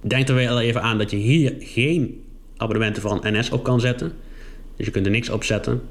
Denk 0.00 0.28
er 0.28 0.34
wel 0.34 0.60
even 0.60 0.82
aan 0.82 0.98
dat 0.98 1.10
je 1.10 1.16
hier 1.16 1.54
geen 1.58 2.24
abonnementen 2.56 3.02
van 3.02 3.20
NS 3.22 3.50
op 3.50 3.64
kan 3.64 3.80
zetten. 3.80 4.12
Dus 4.76 4.86
je 4.86 4.92
kunt 4.92 5.06
er 5.06 5.12
niks 5.12 5.30
op 5.30 5.44
zetten. 5.44 5.82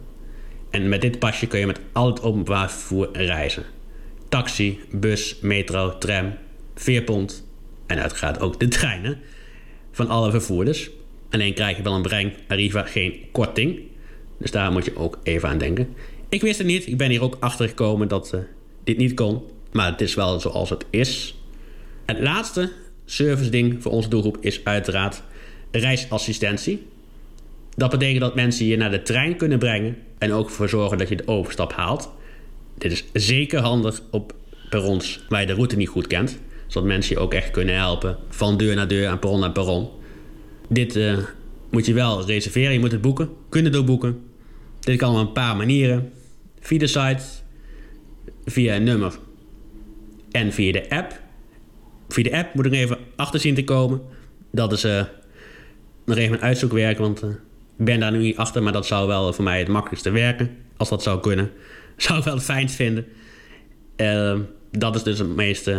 En 0.75 0.89
met 0.89 1.01
dit 1.01 1.20
pasje 1.20 1.48
kun 1.48 1.60
je 1.60 1.65
met 1.65 1.79
al 1.91 2.08
het 2.08 2.22
openbaar 2.22 2.72
vervoer 2.72 3.10
reizen. 3.13 3.63
Taxi, 4.29 4.79
bus, 4.91 5.38
metro, 5.41 5.98
tram, 5.98 6.34
veerpont 6.75 7.48
en 7.86 8.00
uiteraard 8.00 8.39
ook 8.39 8.60
de 8.60 8.67
treinen 8.67 9.20
van 9.91 10.08
alle 10.08 10.32
vervoerders. 10.32 10.89
Alleen 11.29 11.53
krijg 11.53 11.77
je 11.77 11.84
wel 11.84 11.94
een 11.94 12.01
breng 12.01 12.34
Arriva 12.48 12.82
geen 12.82 13.20
korting. 13.32 13.82
Dus 14.38 14.51
daar 14.51 14.72
moet 14.72 14.86
je 14.86 14.96
ook 14.96 15.20
even 15.24 15.50
aan 15.50 15.58
denken. 15.58 15.96
Ik 16.29 16.41
wist 16.41 16.58
het 16.58 16.67
niet. 16.67 16.88
Ik 16.88 16.98
ben 16.98 17.10
hier 17.10 17.24
ook 17.24 17.38
achter 17.39 17.67
gekomen 17.67 18.08
dat 18.08 18.32
uh, 18.36 18.41
dit 18.84 18.98
niet 18.98 19.13
kon. 19.13 19.41
Maar 19.72 19.91
het 19.91 20.01
is 20.01 20.15
wel 20.15 20.39
zoals 20.39 20.70
het 20.70 20.86
is. 20.89 21.36
Het 22.05 22.20
laatste 22.20 22.72
service 23.05 23.50
ding 23.50 23.82
voor 23.82 23.91
onze 23.91 24.10
doelgroep 24.10 24.38
is 24.41 24.63
uiteraard 24.63 25.24
reisassistentie. 25.72 26.88
Dat 27.75 27.89
betekent 27.89 28.20
dat 28.20 28.36
mensen 28.36 28.65
je 28.65 28.77
naar 28.77 28.91
de 28.91 29.01
trein 29.01 29.38
kunnen 29.38 29.60
brengen 29.60 29.98
en 30.17 30.32
ook 30.32 30.48
ervoor 30.48 30.70
zorgen 30.70 30.98
dat 30.98 31.10
je 31.10 31.15
de 31.15 31.27
overstap 31.27 31.74
haalt. 31.74 32.10
Dit 32.77 32.91
is 32.91 33.05
zeker 33.13 33.60
handig 33.60 34.01
op 34.12 34.36
perrons 34.70 35.25
waar 35.29 35.41
je 35.41 35.48
de 35.48 35.53
route 35.53 35.75
niet 35.75 35.89
goed 35.89 36.08
kent, 36.08 36.39
zodat 36.67 36.88
mensen 36.88 37.15
je 37.15 37.22
ook 37.22 37.34
echt 37.34 37.51
kunnen 37.51 37.75
helpen 37.75 38.17
van 38.29 38.58
deur 38.58 38.75
naar 38.75 38.88
deur 38.88 39.10
en 39.10 39.20
perron 39.20 39.39
naar 39.39 39.51
perron. 39.51 39.89
Dit 40.70 40.96
uh, 40.96 41.17
moet 41.70 41.86
je 41.86 41.94
wel 41.94 42.25
reserveren, 42.25 42.74
je 42.74 42.79
moet 42.79 42.91
het 42.91 43.01
boeken, 43.01 43.29
kunnen 43.50 43.72
doorboeken. 43.72 44.20
Dit 44.79 44.98
kan 44.98 45.13
op 45.13 45.27
een 45.27 45.32
paar 45.32 45.55
manieren. 45.55 46.12
Via 46.60 46.79
de 46.79 46.88
site, 46.88 47.24
via 48.46 48.75
een 48.75 48.84
nummer 48.84 49.17
en 50.32 50.53
via 50.53 50.72
de 50.72 50.89
app. 50.89 51.22
Via 52.10 52.24
de 52.24 52.38
app 52.38 52.53
moet 52.53 52.65
ik 52.65 52.74
even 52.74 52.98
achter 53.15 53.39
zien 53.39 53.55
te 53.55 53.63
komen. 53.63 54.01
Dat 54.51 54.72
is 54.72 54.86
uh, 54.86 55.03
nog 56.05 56.17
even 56.17 56.36
een 56.36 56.41
uitzoekwerk, 56.41 56.98
want 56.98 57.24
ik 57.24 57.29
ben 57.77 58.00
daar 58.00 58.12
nu 58.12 58.17
niet 58.17 58.38
achter, 58.38 58.63
maar 58.63 58.74
dat 58.74 58.86
zou 58.86 59.08
wel 59.08 59.34
voor 59.34 59.44
mij 59.44 59.60
het 59.60 59.67
makkelijkste 59.67 60.12
werken. 60.12 60.58
Als 60.77 60.89
dat 60.89 61.03
zou 61.03 61.20
kunnen. 61.20 61.51
Zou 61.98 62.17
ik 62.17 62.24
wel 62.24 62.34
het 62.34 62.44
fijnst 62.44 62.75
vinden. 62.75 63.05
Uh, 63.98 64.39
dat 64.72 64.96
is 64.96 65.03
dus 65.03 65.20
het 65.20 65.36
meest 65.36 65.72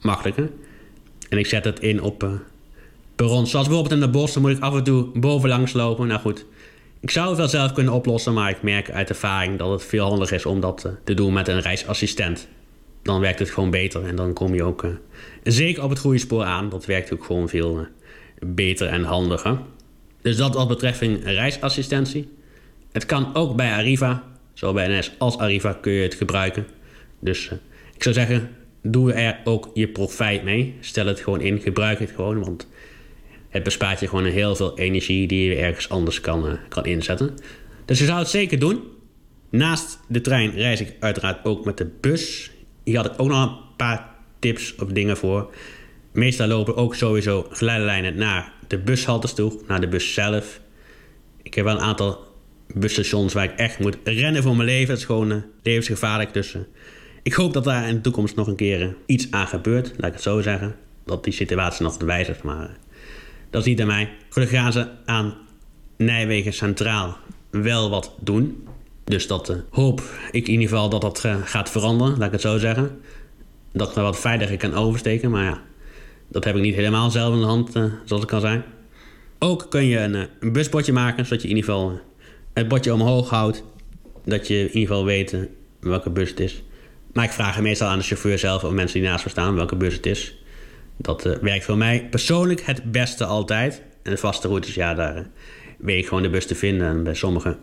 makkelijke. 0.00 0.50
En 1.28 1.38
ik 1.38 1.46
zet 1.46 1.64
het 1.64 1.80
in 1.80 2.02
op 2.02 2.22
uh. 2.22 2.30
Zoals 3.26 3.50
bijvoorbeeld 3.50 3.90
in 3.90 4.00
de 4.00 4.08
bos, 4.08 4.32
dan 4.32 4.42
moet 4.42 4.50
ik 4.50 4.62
af 4.62 4.74
en 4.74 4.84
toe 4.84 5.18
bovenlangs 5.18 5.72
lopen. 5.72 6.06
Nou 6.06 6.20
goed, 6.20 6.46
ik 7.00 7.10
zou 7.10 7.28
het 7.28 7.36
wel 7.36 7.48
zelf 7.48 7.72
kunnen 7.72 7.92
oplossen, 7.92 8.32
maar 8.32 8.50
ik 8.50 8.62
merk 8.62 8.90
uit 8.90 9.08
ervaring 9.08 9.58
dat 9.58 9.70
het 9.70 9.84
veel 9.84 10.08
handiger 10.08 10.36
is 10.36 10.46
om 10.46 10.60
dat 10.60 10.84
uh, 10.86 10.92
te 11.04 11.14
doen 11.14 11.32
met 11.32 11.48
een 11.48 11.60
reisassistent. 11.60 12.48
Dan 13.02 13.20
werkt 13.20 13.38
het 13.38 13.50
gewoon 13.50 13.70
beter 13.70 14.04
en 14.04 14.16
dan 14.16 14.32
kom 14.32 14.54
je 14.54 14.62
ook 14.62 14.82
uh, 14.82 14.90
zeker 15.42 15.82
op 15.82 15.90
het 15.90 15.98
goede 15.98 16.18
spoor 16.18 16.44
aan. 16.44 16.68
Dat 16.68 16.84
werkt 16.84 17.12
ook 17.12 17.24
gewoon 17.24 17.48
veel 17.48 17.86
beter 18.40 18.88
en 18.88 19.04
handiger. 19.04 19.58
Dus 20.22 20.36
dat 20.36 20.54
wat 20.54 20.68
betreft 20.68 21.00
reisassistentie. 21.24 22.28
Het 22.92 23.06
kan 23.06 23.34
ook 23.34 23.56
bij 23.56 23.72
Arriva. 23.72 24.24
Zowel 24.54 24.74
bij 24.74 24.98
NS 24.98 25.12
als 25.18 25.38
Arriva 25.38 25.72
kun 25.72 25.92
je 25.92 26.02
het 26.02 26.14
gebruiken. 26.14 26.66
Dus 27.18 27.46
uh, 27.46 27.52
ik 27.94 28.02
zou 28.02 28.14
zeggen, 28.14 28.50
doe 28.82 29.12
er 29.12 29.40
ook 29.44 29.70
je 29.74 29.88
profijt 29.88 30.42
mee. 30.44 30.74
Stel 30.80 31.06
het 31.06 31.20
gewoon 31.20 31.40
in, 31.40 31.60
gebruik 31.60 31.98
het 31.98 32.12
gewoon. 32.14 32.44
Want 32.44 32.68
het 33.48 33.62
bespaart 33.62 34.00
je 34.00 34.08
gewoon 34.08 34.24
heel 34.24 34.56
veel 34.56 34.78
energie 34.78 35.26
die 35.26 35.44
je 35.44 35.56
ergens 35.56 35.88
anders 35.88 36.20
kan, 36.20 36.46
uh, 36.46 36.52
kan 36.68 36.84
inzetten. 36.84 37.34
Dus 37.84 37.98
je 37.98 38.04
zou 38.04 38.18
het 38.18 38.28
zeker 38.28 38.58
doen. 38.58 38.80
Naast 39.50 39.98
de 40.08 40.20
trein 40.20 40.50
reis 40.50 40.80
ik 40.80 40.94
uiteraard 41.00 41.44
ook 41.44 41.64
met 41.64 41.76
de 41.76 41.90
bus. 42.00 42.50
Hier 42.84 42.96
had 42.96 43.06
ik 43.06 43.12
ook 43.16 43.28
nog 43.28 43.42
een 43.42 43.76
paar 43.76 44.14
tips 44.38 44.74
of 44.74 44.88
dingen 44.88 45.16
voor. 45.16 45.50
Meestal 46.12 46.46
lopen 46.46 46.76
ook 46.76 46.94
sowieso 46.94 47.46
geleidelijnen 47.50 48.16
naar 48.16 48.52
de 48.66 48.78
bushaltes 48.78 49.34
toe, 49.34 49.60
naar 49.66 49.80
de 49.80 49.88
bus 49.88 50.14
zelf. 50.14 50.60
Ik 51.42 51.54
heb 51.54 51.64
wel 51.64 51.74
een 51.74 51.80
aantal 51.80 52.18
busstations 52.74 53.32
waar 53.32 53.44
ik 53.44 53.56
echt 53.56 53.78
moet 53.78 53.96
rennen 54.04 54.42
voor 54.42 54.56
mijn 54.56 54.68
leven. 54.68 54.90
Het 54.90 54.98
is 54.98 55.04
gewoon 55.04 55.30
uh, 55.30 55.36
levensgevaarlijk. 55.62 56.32
Dus 56.32 56.54
uh, 56.54 56.62
ik 57.22 57.32
hoop 57.32 57.52
dat 57.52 57.64
daar 57.64 57.88
in 57.88 57.94
de 57.94 58.00
toekomst 58.00 58.36
nog 58.36 58.46
een 58.46 58.56
keer 58.56 58.80
uh, 58.80 58.88
iets 59.06 59.30
aan 59.30 59.46
gebeurt. 59.46 59.92
Laat 59.96 60.06
ik 60.06 60.12
het 60.12 60.22
zo 60.22 60.40
zeggen. 60.40 60.76
Dat 61.04 61.24
die 61.24 61.32
situatie 61.32 61.84
nog 61.84 61.98
wijzigt. 61.98 62.42
Maar 62.42 62.70
dat 63.50 63.60
is 63.60 63.66
niet 63.66 63.80
aan 63.80 63.86
mij. 63.86 64.10
Gelukkig 64.28 64.58
gaan 64.58 64.72
ze 64.72 64.88
aan 65.04 65.34
Nijmegen 65.96 66.52
Centraal 66.52 67.16
wel 67.50 67.90
wat 67.90 68.14
doen. 68.20 68.66
Dus 69.04 69.26
dat 69.26 69.56
hoop 69.70 70.02
ik 70.30 70.46
in 70.46 70.52
ieder 70.52 70.68
geval 70.68 70.88
dat 70.88 71.00
dat 71.00 71.28
gaat 71.44 71.70
veranderen. 71.70 72.18
Laat 72.18 72.26
ik 72.26 72.32
het 72.32 72.40
zo 72.40 72.58
zeggen. 72.58 73.00
Dat 73.72 73.90
ik 73.90 73.96
er 73.96 74.02
wat 74.02 74.20
veiliger 74.20 74.56
kan 74.56 74.74
oversteken. 74.74 75.30
Maar 75.30 75.44
ja, 75.44 75.62
dat 76.32 76.44
heb 76.44 76.56
ik 76.56 76.62
niet 76.62 76.74
helemaal 76.74 77.10
zelf 77.10 77.34
in 77.34 77.40
de 77.40 77.46
hand, 77.46 77.76
uh, 77.76 77.84
zoals 78.04 78.22
ik 78.22 78.32
al 78.32 78.40
zei. 78.40 78.62
Ook 79.38 79.66
kun 79.70 79.84
je 79.84 79.98
een, 79.98 80.28
een, 80.40 80.52
busbordje 80.52 80.92
maken, 80.92 81.24
zodat 81.24 81.42
je 81.42 81.48
in 81.48 81.56
ieder 81.56 81.70
geval 81.70 82.00
het 82.52 82.68
bordje 82.68 82.92
omhoog 82.92 83.30
houdt. 83.30 83.64
Dat 84.24 84.48
je 84.48 84.58
in 84.58 84.66
ieder 84.66 84.80
geval 84.80 85.04
weet 85.04 85.36
welke 85.80 86.10
bus 86.10 86.30
het 86.30 86.40
is. 86.40 86.62
Maar 87.12 87.24
ik 87.24 87.30
vraag 87.30 87.60
meestal 87.60 87.88
aan 87.88 87.98
de 87.98 88.04
chauffeur 88.04 88.38
zelf 88.38 88.64
of 88.64 88.72
mensen 88.72 89.00
die 89.00 89.08
naast 89.08 89.24
me 89.24 89.30
staan 89.30 89.54
welke 89.54 89.76
bus 89.76 89.94
het 89.94 90.06
is. 90.06 90.36
Dat 90.96 91.22
werkt 91.40 91.64
voor 91.64 91.76
mij 91.76 92.06
persoonlijk 92.10 92.60
het 92.60 92.92
beste 92.92 93.24
altijd. 93.24 93.82
En 94.02 94.10
de 94.10 94.16
vaste 94.16 94.48
routes, 94.48 94.74
ja, 94.74 94.94
daar 94.94 95.16
uh, 95.16 95.22
weet 95.78 95.98
ik 95.98 96.06
gewoon 96.06 96.22
de 96.22 96.30
bus 96.30 96.46
te 96.46 96.54
vinden. 96.54 96.88
En 96.88 97.02
bij 97.02 97.14
sommige 97.14 97.56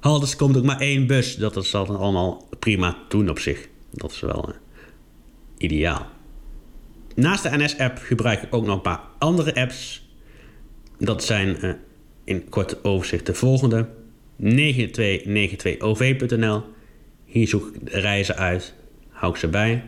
haltes 0.00 0.36
komt 0.36 0.56
ook 0.56 0.64
maar 0.64 0.80
één 0.80 1.06
bus. 1.06 1.36
Dat 1.36 1.56
is 1.56 1.70
dan 1.70 1.96
allemaal 1.96 2.48
prima 2.58 2.96
doen 3.08 3.28
op 3.28 3.38
zich. 3.38 3.68
Dat 3.90 4.12
is 4.12 4.20
wel 4.20 4.52
ideaal. 5.58 6.15
Naast 7.16 7.42
de 7.42 7.56
NS-app 7.56 7.98
gebruik 7.98 8.42
ik 8.42 8.54
ook 8.54 8.66
nog 8.66 8.74
een 8.74 8.80
paar 8.80 9.00
andere 9.18 9.54
apps. 9.54 10.08
Dat 10.98 11.24
zijn 11.24 11.56
uh, 11.64 11.72
in 12.24 12.48
kort 12.48 12.84
overzicht 12.84 13.26
de 13.26 13.34
volgende. 13.34 13.88
9292ov.nl. 14.42 16.62
Hier 17.24 17.48
zoek 17.48 17.74
ik 17.74 17.90
de 17.90 18.00
reizen 18.00 18.36
uit, 18.36 18.74
hou 19.08 19.32
ik 19.32 19.38
ze 19.38 19.48
bij. 19.48 19.84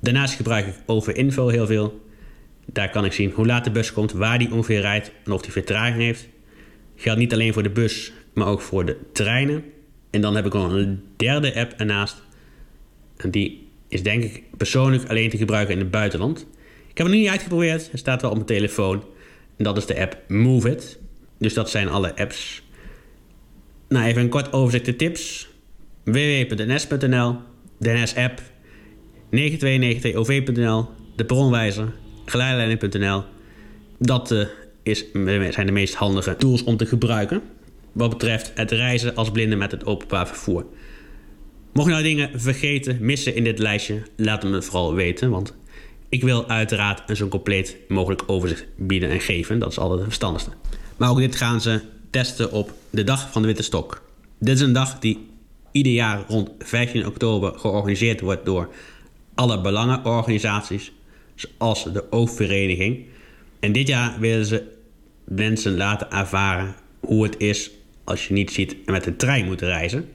Daarnaast 0.00 0.34
gebruik 0.34 0.66
ik 0.66 0.74
Overinfo 0.86 1.48
heel 1.48 1.66
veel. 1.66 2.04
Daar 2.64 2.90
kan 2.90 3.04
ik 3.04 3.12
zien 3.12 3.30
hoe 3.30 3.46
laat 3.46 3.64
de 3.64 3.70
bus 3.70 3.92
komt, 3.92 4.12
waar 4.12 4.38
die 4.38 4.52
ongeveer 4.52 4.80
rijdt 4.80 5.12
en 5.24 5.32
of 5.32 5.42
die 5.42 5.52
vertraging 5.52 6.02
heeft. 6.02 6.28
Geldt 6.96 7.20
niet 7.20 7.32
alleen 7.32 7.52
voor 7.52 7.62
de 7.62 7.70
bus, 7.70 8.12
maar 8.34 8.46
ook 8.46 8.60
voor 8.60 8.84
de 8.84 8.96
treinen. 9.12 9.64
En 10.10 10.20
dan 10.20 10.36
heb 10.36 10.46
ik 10.46 10.52
nog 10.52 10.72
een 10.72 11.04
derde 11.16 11.54
app 11.54 11.72
ernaast. 11.72 12.22
En 13.16 13.30
die 13.30 13.65
is 13.96 14.02
denk 14.02 14.22
ik 14.22 14.42
persoonlijk 14.56 15.08
alleen 15.08 15.30
te 15.30 15.36
gebruiken 15.36 15.74
in 15.74 15.80
het 15.80 15.90
buitenland. 15.90 16.46
Ik 16.88 16.98
heb 16.98 17.06
het 17.06 17.16
nu 17.16 17.22
niet 17.22 17.30
uitgeprobeerd. 17.30 17.90
Het 17.90 18.00
staat 18.00 18.20
wel 18.20 18.30
op 18.30 18.36
mijn 18.36 18.48
telefoon. 18.48 19.04
En 19.56 19.64
dat 19.64 19.76
is 19.76 19.86
de 19.86 20.00
app 20.00 20.18
Move 20.28 20.70
It. 20.70 20.98
Dus 21.38 21.54
dat 21.54 21.70
zijn 21.70 21.88
alle 21.88 22.16
apps. 22.16 22.62
Nou, 23.88 24.06
even 24.06 24.22
een 24.22 24.28
kort 24.28 24.52
overzicht 24.52 24.84
de 24.84 24.96
tips. 24.96 25.48
www.ns.nl 26.04 27.36
De 27.78 27.92
NS-app 27.92 28.40
9292ov.nl 29.30 30.88
De 31.16 31.24
bronwijzer 31.24 31.92
geleidelijnen.nl 32.24 33.24
Dat 33.98 34.30
uh, 34.30 34.46
is, 34.82 35.04
zijn 35.50 35.66
de 35.66 35.72
meest 35.72 35.94
handige 35.94 36.36
tools 36.36 36.64
om 36.64 36.76
te 36.76 36.86
gebruiken. 36.86 37.42
Wat 37.92 38.10
betreft 38.10 38.52
het 38.54 38.70
reizen 38.70 39.14
als 39.14 39.30
blinde 39.30 39.56
met 39.56 39.70
het 39.70 39.86
openbaar 39.86 40.26
vervoer. 40.26 40.66
Mocht 41.76 41.88
je 41.88 41.94
nou 41.94 42.04
dingen 42.04 42.40
vergeten, 42.40 42.98
missen 43.00 43.34
in 43.34 43.44
dit 43.44 43.58
lijstje, 43.58 44.02
laat 44.16 44.42
het 44.42 44.52
me 44.52 44.62
vooral 44.62 44.94
weten. 44.94 45.30
Want 45.30 45.54
ik 46.08 46.22
wil 46.22 46.48
uiteraard 46.48 47.10
een 47.10 47.16
zo 47.16 47.28
compleet 47.28 47.76
mogelijk 47.88 48.22
overzicht 48.26 48.66
bieden 48.76 49.10
en 49.10 49.20
geven. 49.20 49.58
Dat 49.58 49.70
is 49.70 49.78
altijd 49.78 49.98
het 49.98 50.08
verstandigste. 50.08 50.50
Maar 50.96 51.10
ook 51.10 51.18
dit 51.18 51.36
gaan 51.36 51.60
ze 51.60 51.80
testen 52.10 52.52
op 52.52 52.72
de 52.90 53.04
dag 53.04 53.32
van 53.32 53.42
de 53.42 53.48
Witte 53.48 53.62
Stok. 53.62 54.02
Dit 54.38 54.54
is 54.54 54.60
een 54.60 54.72
dag 54.72 54.98
die 54.98 55.26
ieder 55.72 55.92
jaar 55.92 56.24
rond 56.28 56.50
15 56.58 57.06
oktober 57.06 57.58
georganiseerd 57.58 58.20
wordt 58.20 58.44
door 58.44 58.68
alle 59.34 59.60
belangenorganisaties, 59.60 60.92
zoals 61.34 61.92
de 61.92 62.04
Oogvereniging. 62.10 63.04
En 63.60 63.72
dit 63.72 63.88
jaar 63.88 64.20
willen 64.20 64.46
ze 64.46 64.62
mensen 65.24 65.76
laten 65.76 66.10
ervaren 66.10 66.74
hoe 67.00 67.22
het 67.22 67.34
is 67.38 67.70
als 68.04 68.28
je 68.28 68.34
niet 68.34 68.50
ziet 68.50 68.76
en 68.84 68.92
met 68.92 69.04
de 69.04 69.16
trein 69.16 69.46
moet 69.46 69.60
reizen. 69.60 70.08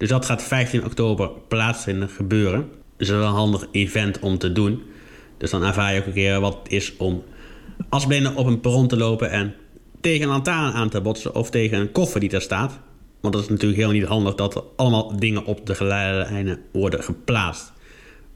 Dus 0.00 0.08
dat 0.08 0.24
gaat 0.24 0.42
15 0.42 0.84
oktober 0.84 1.30
plaatsvinden, 1.48 2.08
gebeuren. 2.08 2.68
Dus 2.96 3.08
dat 3.08 3.20
is 3.20 3.24
een 3.24 3.32
handig 3.32 3.66
event 3.72 4.18
om 4.18 4.38
te 4.38 4.52
doen. 4.52 4.82
Dus 5.38 5.50
dan 5.50 5.62
ervaar 5.62 5.94
je 5.94 6.00
ook 6.00 6.06
een 6.06 6.12
keer 6.12 6.40
wat 6.40 6.58
het 6.62 6.72
is 6.72 6.96
om 6.96 7.22
als 7.88 8.06
blinde 8.06 8.34
op 8.34 8.46
een 8.46 8.60
perron 8.60 8.88
te 8.88 8.96
lopen 8.96 9.30
en 9.30 9.54
tegen 10.00 10.22
een 10.22 10.28
lantaarn 10.28 10.72
aan 10.72 10.88
te 10.88 11.00
botsen 11.00 11.34
of 11.34 11.50
tegen 11.50 11.78
een 11.78 11.92
koffer 11.92 12.20
die 12.20 12.28
daar 12.28 12.40
staat. 12.40 12.78
Want 13.20 13.34
dat 13.34 13.42
is 13.42 13.48
natuurlijk 13.48 13.80
heel 13.80 13.90
niet 13.90 14.04
handig 14.04 14.34
dat 14.34 14.54
er 14.54 14.62
allemaal 14.76 15.16
dingen 15.16 15.44
op 15.44 15.66
de 15.66 15.74
geleidelijnen 15.74 16.58
worden 16.72 17.02
geplaatst. 17.02 17.72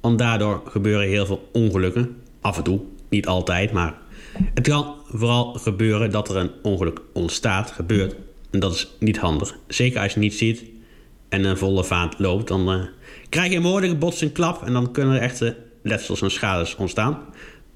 Want 0.00 0.18
daardoor 0.18 0.62
gebeuren 0.68 1.08
heel 1.08 1.26
veel 1.26 1.48
ongelukken. 1.52 2.16
Af 2.40 2.56
en 2.56 2.62
toe, 2.62 2.80
niet 3.08 3.26
altijd, 3.26 3.72
maar 3.72 3.94
het 4.54 4.68
kan 4.68 4.94
vooral 5.06 5.52
gebeuren 5.52 6.10
dat 6.10 6.28
er 6.28 6.36
een 6.36 6.50
ongeluk 6.62 7.00
ontstaat, 7.12 7.70
gebeurt. 7.70 8.14
En 8.50 8.60
dat 8.60 8.74
is 8.74 8.88
niet 8.98 9.18
handig. 9.18 9.58
Zeker 9.68 10.00
als 10.00 10.14
je 10.14 10.20
niet 10.20 10.34
ziet 10.34 10.72
en 11.28 11.44
een 11.44 11.56
volle 11.56 11.84
vaart 11.84 12.18
loopt, 12.18 12.48
dan 12.48 12.72
uh, 12.72 12.84
krijg 13.28 13.52
je 13.52 13.56
een 13.56 13.98
botsing 13.98 14.32
klap 14.32 14.62
en 14.62 14.72
dan 14.72 14.92
kunnen 14.92 15.14
er 15.14 15.20
echt 15.20 15.42
uh, 15.42 15.50
letsels 15.82 16.22
en 16.22 16.30
schades 16.30 16.76
ontstaan. 16.76 17.18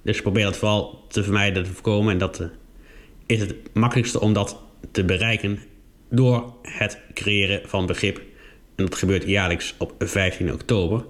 Dus 0.03 0.23
probeer 0.23 0.45
dat 0.45 0.57
vooral 0.57 1.05
te 1.09 1.23
vermijden, 1.23 1.65
te 1.65 1.73
voorkomen. 1.73 2.13
En 2.13 2.19
dat 2.19 2.43
is 3.27 3.41
het 3.41 3.55
makkelijkste 3.75 4.21
om 4.21 4.33
dat 4.33 4.63
te 4.91 5.05
bereiken 5.05 5.59
door 6.11 6.55
het 6.63 7.01
creëren 7.15 7.61
van 7.65 7.87
begrip. 7.87 8.17
En 8.77 8.85
dat 8.85 8.95
gebeurt 8.95 9.25
jaarlijks 9.25 9.75
op 9.79 9.95
15 9.99 10.53
oktober. 10.53 11.05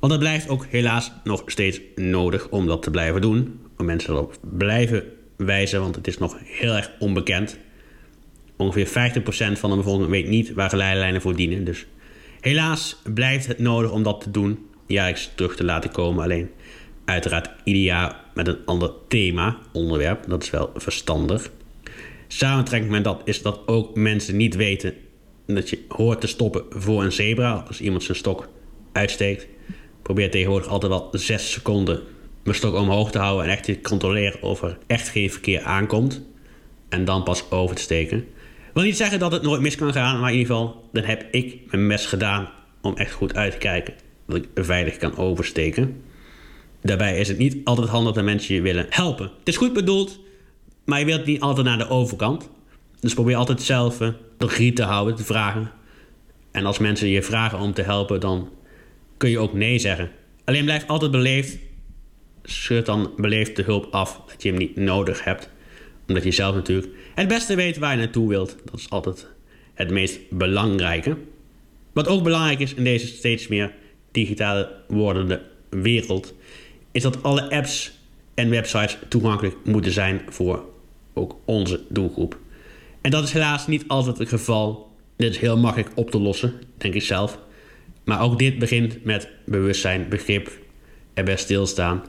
Want 0.00 0.12
het 0.12 0.20
blijft 0.20 0.48
ook 0.48 0.66
helaas 0.66 1.12
nog 1.24 1.42
steeds 1.46 1.80
nodig 1.94 2.48
om 2.48 2.66
dat 2.66 2.82
te 2.82 2.90
blijven 2.90 3.20
doen. 3.20 3.60
Om 3.76 3.84
mensen 3.84 4.14
erop 4.14 4.38
blijven 4.40 5.04
wijzen, 5.36 5.80
want 5.80 5.94
het 5.94 6.06
is 6.06 6.18
nog 6.18 6.36
heel 6.44 6.72
erg 6.72 6.90
onbekend. 6.98 7.58
Ongeveer 8.56 8.86
50% 8.86 8.90
van 9.58 9.70
de 9.70 9.76
bevolking 9.76 10.10
weet 10.10 10.28
niet 10.28 10.52
waar 10.52 10.70
geleidelijnen 10.70 11.20
voor 11.20 11.36
dienen. 11.36 11.64
Dus 11.64 11.86
helaas 12.40 12.96
blijft 13.14 13.46
het 13.46 13.58
nodig 13.58 13.90
om 13.90 14.02
dat 14.02 14.20
te 14.20 14.30
doen, 14.30 14.66
jaarlijks 14.86 15.30
terug 15.34 15.56
te 15.56 15.64
laten 15.64 15.90
komen. 15.90 16.24
Alleen 16.24 16.50
uiteraard 17.04 17.50
ieder 17.64 17.82
jaar 17.82 18.20
met 18.34 18.48
een 18.48 18.58
ander 18.64 18.90
thema, 19.08 19.58
onderwerp. 19.72 20.24
Dat 20.28 20.42
is 20.42 20.50
wel 20.50 20.70
verstandig. 20.74 21.50
Samentrekkend 22.28 22.92
met 22.92 23.04
dat 23.04 23.20
is 23.24 23.42
dat 23.42 23.60
ook 23.66 23.96
mensen 23.96 24.36
niet 24.36 24.54
weten 24.54 24.94
dat 25.46 25.70
je 25.70 25.84
hoort 25.88 26.20
te 26.20 26.26
stoppen 26.26 26.64
voor 26.68 27.04
een 27.04 27.12
zebra. 27.12 27.64
Als 27.68 27.80
iemand 27.80 28.02
zijn 28.02 28.16
stok 28.16 28.48
uitsteekt. 28.92 29.46
Probeer 30.02 30.30
tegenwoordig 30.30 30.68
altijd 30.68 30.92
wel 30.92 31.08
6 31.12 31.52
seconden 31.52 32.02
mijn 32.46 32.58
stok 32.58 32.74
omhoog 32.74 33.10
te 33.10 33.18
houden 33.18 33.44
en 33.44 33.50
echt 33.50 33.64
te 33.64 33.80
controleren 33.80 34.42
of 34.42 34.62
er 34.62 34.78
echt 34.86 35.08
geen 35.08 35.30
verkeer 35.30 35.62
aankomt. 35.62 36.22
En 36.88 37.04
dan 37.04 37.22
pas 37.22 37.50
over 37.50 37.76
te 37.76 37.82
steken. 37.82 38.26
Wil 38.76 38.84
niet 38.84 38.96
zeggen 38.96 39.18
dat 39.18 39.32
het 39.32 39.42
nooit 39.42 39.60
mis 39.60 39.76
kan 39.76 39.92
gaan, 39.92 40.20
maar 40.20 40.30
in 40.32 40.38
ieder 40.38 40.54
geval, 40.54 40.88
dan 40.92 41.04
heb 41.04 41.26
ik 41.30 41.60
mijn 41.70 41.86
mes 41.86 42.06
gedaan 42.06 42.48
om 42.82 42.96
echt 42.96 43.12
goed 43.12 43.34
uit 43.34 43.52
te 43.52 43.58
kijken 43.58 43.94
dat 44.26 44.36
ik 44.36 44.48
veilig 44.54 44.96
kan 44.96 45.16
oversteken. 45.16 46.02
Daarbij 46.82 47.18
is 47.18 47.28
het 47.28 47.38
niet 47.38 47.56
altijd 47.64 47.88
handig 47.88 48.14
dat 48.14 48.24
mensen 48.24 48.54
je 48.54 48.60
willen 48.60 48.86
helpen. 48.88 49.30
Het 49.38 49.48
is 49.48 49.56
goed 49.56 49.72
bedoeld, 49.72 50.20
maar 50.84 50.98
je 50.98 51.04
wilt 51.04 51.26
niet 51.26 51.40
altijd 51.40 51.66
naar 51.66 51.78
de 51.78 51.88
overkant. 51.88 52.50
Dus 53.00 53.14
probeer 53.14 53.36
altijd 53.36 53.62
zelf 53.62 53.96
de 53.96 54.14
regie 54.38 54.72
te 54.72 54.82
houden, 54.82 55.14
te 55.14 55.24
vragen. 55.24 55.70
En 56.50 56.66
als 56.66 56.78
mensen 56.78 57.08
je 57.08 57.22
vragen 57.22 57.58
om 57.58 57.72
te 57.72 57.82
helpen, 57.82 58.20
dan 58.20 58.50
kun 59.16 59.30
je 59.30 59.38
ook 59.38 59.52
nee 59.52 59.78
zeggen. 59.78 60.10
Alleen 60.44 60.64
blijf 60.64 60.86
altijd 60.86 61.10
beleefd. 61.10 61.58
Schud 62.42 62.86
dan 62.86 63.12
beleefd 63.16 63.56
de 63.56 63.62
hulp 63.62 63.86
af 63.90 64.22
dat 64.26 64.42
je 64.42 64.48
hem 64.48 64.58
niet 64.58 64.76
nodig 64.76 65.24
hebt. 65.24 65.50
Omdat 66.08 66.24
je 66.24 66.30
zelf 66.30 66.54
natuurlijk 66.54 66.88
het 67.14 67.28
beste 67.28 67.54
weet 67.54 67.78
waar 67.78 67.92
je 67.92 67.98
naartoe 67.98 68.28
wilt. 68.28 68.56
Dat 68.64 68.80
is 68.80 68.90
altijd 68.90 69.26
het 69.74 69.90
meest 69.90 70.20
belangrijke. 70.30 71.16
Wat 71.92 72.08
ook 72.08 72.22
belangrijk 72.22 72.60
is 72.60 72.74
in 72.74 72.84
deze 72.84 73.06
steeds 73.06 73.48
meer 73.48 73.72
digitale 74.10 74.72
wordende 74.88 75.42
wereld, 75.70 76.34
is 76.92 77.02
dat 77.02 77.22
alle 77.22 77.50
apps 77.50 77.92
en 78.34 78.50
websites 78.50 78.98
toegankelijk 79.08 79.56
moeten 79.64 79.92
zijn 79.92 80.20
voor 80.28 80.64
ook 81.14 81.36
onze 81.44 81.80
doelgroep. 81.88 82.38
En 83.00 83.10
dat 83.10 83.24
is 83.24 83.32
helaas 83.32 83.66
niet 83.66 83.84
altijd 83.86 84.18
het 84.18 84.28
geval. 84.28 84.90
Dit 85.16 85.30
is 85.30 85.38
heel 85.38 85.58
makkelijk 85.58 85.90
op 85.94 86.10
te 86.10 86.18
lossen, 86.20 86.52
denk 86.76 86.94
ik 86.94 87.02
zelf. 87.02 87.38
Maar 88.04 88.20
ook 88.20 88.38
dit 88.38 88.58
begint 88.58 89.04
met 89.04 89.28
bewustzijn, 89.44 90.08
begrip, 90.08 90.50
erbij 91.14 91.36
stilstaan. 91.36 92.04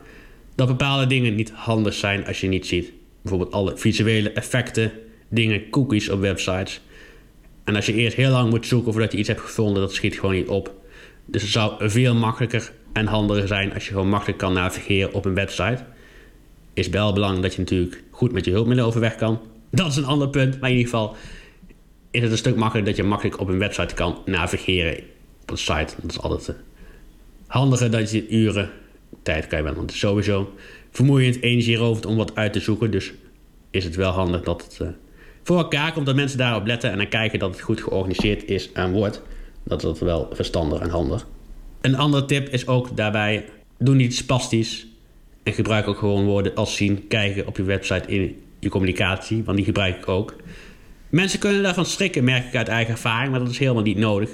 Dat 0.56 0.68
bepaalde 0.68 1.08
dingen 1.08 1.36
niet 1.36 1.51
handig 1.51 1.94
zijn 1.94 2.25
als 2.25 2.42
je 2.42 2.48
niet 2.48 2.68
ziet. 2.68 2.92
Bijvoorbeeld 3.27 3.53
alle 3.53 3.77
visuele 3.77 4.31
effecten, 4.31 4.91
dingen, 5.29 5.69
cookies 5.69 6.10
op 6.10 6.19
websites. 6.19 6.81
En 7.63 7.75
als 7.75 7.86
je 7.86 7.93
eerst 7.93 8.15
heel 8.15 8.31
lang 8.31 8.50
moet 8.50 8.65
zoeken 8.65 8.91
voordat 8.91 9.12
je 9.12 9.17
iets 9.17 9.27
hebt 9.27 9.41
gevonden, 9.41 9.81
dat 9.81 9.93
schiet 9.93 10.19
gewoon 10.19 10.36
niet 10.36 10.48
op. 10.48 10.74
Dus 11.25 11.41
het 11.41 11.51
zou 11.51 11.89
veel 11.89 12.15
makkelijker 12.15 12.72
en 12.93 13.05
handiger 13.05 13.48
zijn 13.48 13.74
als 13.74 13.86
je 13.86 13.91
gewoon 13.91 14.10
makkelijk 14.10 14.38
kan 14.38 14.53
navigeren 14.53 15.13
op 15.13 15.25
een 15.25 15.34
website. 15.34 15.84
Is 16.74 16.89
wel 16.89 17.13
belangrijk 17.13 17.43
dat 17.43 17.53
je 17.53 17.60
natuurlijk 17.60 18.03
goed 18.10 18.31
met 18.31 18.46
je 18.46 18.51
hulpmiddelen 18.51 18.89
overweg 18.89 19.15
kan. 19.15 19.39
Dat 19.72 19.88
is 19.88 19.96
een 19.96 20.05
ander 20.05 20.29
punt, 20.29 20.59
maar 20.59 20.70
in 20.70 20.75
ieder 20.75 20.92
geval 20.92 21.16
is 22.11 22.22
het 22.22 22.31
een 22.31 22.37
stuk 22.37 22.55
makkelijker 22.55 22.94
dat 22.94 23.03
je 23.03 23.09
makkelijk 23.09 23.40
op 23.40 23.48
een 23.48 23.59
website 23.59 23.94
kan 23.94 24.18
navigeren 24.25 24.98
op 25.42 25.51
een 25.51 25.57
site. 25.57 25.94
Dat 26.01 26.11
is 26.11 26.20
altijd 26.20 26.48
uh, 26.48 26.55
handiger 27.48 27.92
dat 27.92 28.11
je 28.11 28.29
uren 28.29 28.70
tijd 29.24 29.48
kan. 29.48 29.63
Want 29.63 29.77
het 29.77 29.92
is 29.92 30.00
sowieso 30.00 30.53
vermoeiend, 30.98 31.42
energierovend 31.42 32.05
om 32.05 32.16
wat 32.16 32.36
uit 32.36 32.53
te 32.53 32.60
zoeken. 32.60 32.92
Dus 32.92 33.14
is 33.72 33.83
het 33.83 33.96
wel 33.96 34.12
handig 34.12 34.42
dat 34.42 34.64
het 34.64 34.79
uh, 34.81 34.88
voor 35.44 35.57
elkaar 35.57 35.94
komt, 35.94 36.05
dat 36.05 36.16
mensen 36.16 36.38
daarop 36.38 36.66
letten 36.66 36.92
en 36.92 36.98
dan 36.98 37.07
kijken 37.07 37.40
dat 37.40 37.51
het 37.51 37.62
goed 37.62 37.81
georganiseerd 37.81 38.46
is 38.46 38.72
en 38.72 38.92
wordt. 38.92 39.22
Dat 39.64 39.83
is 39.83 40.00
wel 40.00 40.29
verstandig 40.31 40.79
en 40.79 40.90
handig. 40.90 41.27
Een 41.81 41.96
andere 41.96 42.25
tip 42.25 42.50
is 42.50 42.68
ook 42.68 42.98
daarbij: 42.98 43.46
doe 43.77 43.96
niet 43.96 44.16
spastisch. 44.16 44.88
En 45.44 45.53
gebruik 45.53 45.88
ook 45.88 45.98
gewoon 45.98 46.25
woorden 46.25 46.55
als 46.55 46.75
zien, 46.75 47.07
kijken 47.07 47.48
op 47.48 47.57
je 47.57 47.64
website 47.64 48.07
in 48.07 48.36
je 48.60 48.70
communicatie, 48.70 49.44
want 49.44 49.57
die 49.57 49.66
gebruik 49.66 49.98
ik 49.98 50.07
ook. 50.07 50.36
Mensen 51.10 51.40
kunnen 51.40 51.64
daarvan 51.64 51.86
schrikken, 51.86 52.24
merk 52.24 52.46
ik 52.46 52.55
uit 52.55 52.68
eigen 52.68 52.94
ervaring, 52.94 53.31
maar 53.31 53.40
dat 53.40 53.50
is 53.50 53.57
helemaal 53.57 53.83
niet 53.83 53.98
nodig. 53.98 54.29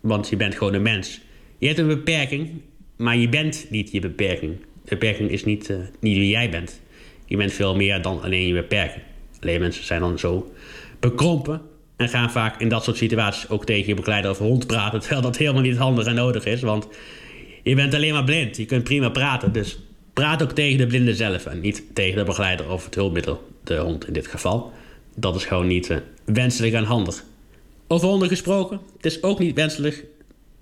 Want 0.00 0.28
je 0.28 0.36
bent 0.36 0.54
gewoon 0.54 0.74
een 0.74 0.82
mens. 0.82 1.20
Je 1.58 1.66
hebt 1.66 1.78
een 1.78 1.86
beperking, 1.86 2.50
maar 2.96 3.16
je 3.16 3.28
bent 3.28 3.66
niet 3.70 3.90
je 3.90 4.00
beperking. 4.00 4.56
Beperking 4.88 5.30
is 5.30 5.44
niet, 5.44 5.68
uh, 5.68 5.76
niet 6.00 6.16
wie 6.16 6.28
jij 6.28 6.50
bent. 6.50 6.80
Je 7.26 7.36
bent 7.36 7.52
veel 7.52 7.76
meer 7.76 8.02
dan 8.02 8.22
alleen 8.22 8.46
je 8.46 8.54
beperking. 8.54 9.02
Alleen 9.40 9.60
mensen 9.60 9.84
zijn 9.84 10.00
dan 10.00 10.18
zo 10.18 10.52
bekrompen 11.00 11.60
en 11.96 12.08
gaan 12.08 12.30
vaak 12.30 12.60
in 12.60 12.68
dat 12.68 12.84
soort 12.84 12.96
situaties 12.96 13.48
ook 13.48 13.64
tegen 13.64 13.88
je 13.88 13.94
begeleider 13.94 14.30
of 14.30 14.38
hond 14.38 14.66
praten, 14.66 15.00
terwijl 15.00 15.22
dat 15.22 15.36
helemaal 15.36 15.62
niet 15.62 15.76
handig 15.76 16.06
en 16.06 16.14
nodig 16.14 16.44
is. 16.44 16.60
Want 16.60 16.88
je 17.62 17.74
bent 17.74 17.94
alleen 17.94 18.12
maar 18.12 18.24
blind. 18.24 18.56
Je 18.56 18.64
kunt 18.64 18.84
prima 18.84 19.08
praten. 19.08 19.52
Dus 19.52 19.78
praat 20.12 20.42
ook 20.42 20.52
tegen 20.52 20.78
de 20.78 20.86
blinde 20.86 21.14
zelf 21.14 21.46
en 21.46 21.60
niet 21.60 21.82
tegen 21.94 22.18
de 22.18 22.24
begeleider 22.24 22.70
of 22.70 22.84
het 22.84 22.94
hulpmiddel, 22.94 23.48
de 23.64 23.76
hond 23.76 24.06
in 24.06 24.12
dit 24.12 24.26
geval. 24.26 24.72
Dat 25.14 25.36
is 25.36 25.44
gewoon 25.44 25.66
niet 25.66 25.90
uh, 25.90 25.96
wenselijk 26.24 26.74
en 26.74 26.84
handig. 26.84 27.24
Over 27.86 28.08
honden 28.08 28.28
gesproken, 28.28 28.80
het 28.96 29.06
is 29.06 29.22
ook 29.22 29.38
niet 29.38 29.54
wenselijk 29.54 30.04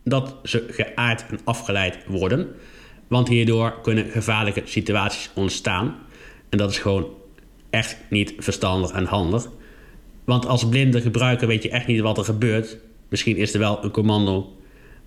dat 0.04 0.34
ze 0.42 0.66
geaard 0.70 1.24
en 1.30 1.38
afgeleid 1.44 1.98
worden. 2.06 2.48
Want 3.08 3.28
hierdoor 3.28 3.80
kunnen 3.82 4.10
gevaarlijke 4.10 4.62
situaties 4.64 5.30
ontstaan. 5.34 5.96
En 6.48 6.58
dat 6.58 6.70
is 6.70 6.78
gewoon 6.78 7.06
echt 7.70 7.96
niet 8.10 8.34
verstandig 8.38 8.90
en 8.90 9.04
handig. 9.04 9.48
Want 10.24 10.46
als 10.46 10.68
blinde 10.68 11.00
gebruiker 11.00 11.46
weet 11.46 11.62
je 11.62 11.70
echt 11.70 11.86
niet 11.86 12.00
wat 12.00 12.18
er 12.18 12.24
gebeurt. 12.24 12.78
Misschien 13.08 13.36
is 13.36 13.52
er 13.54 13.58
wel 13.58 13.84
een 13.84 13.90
commando 13.90 14.52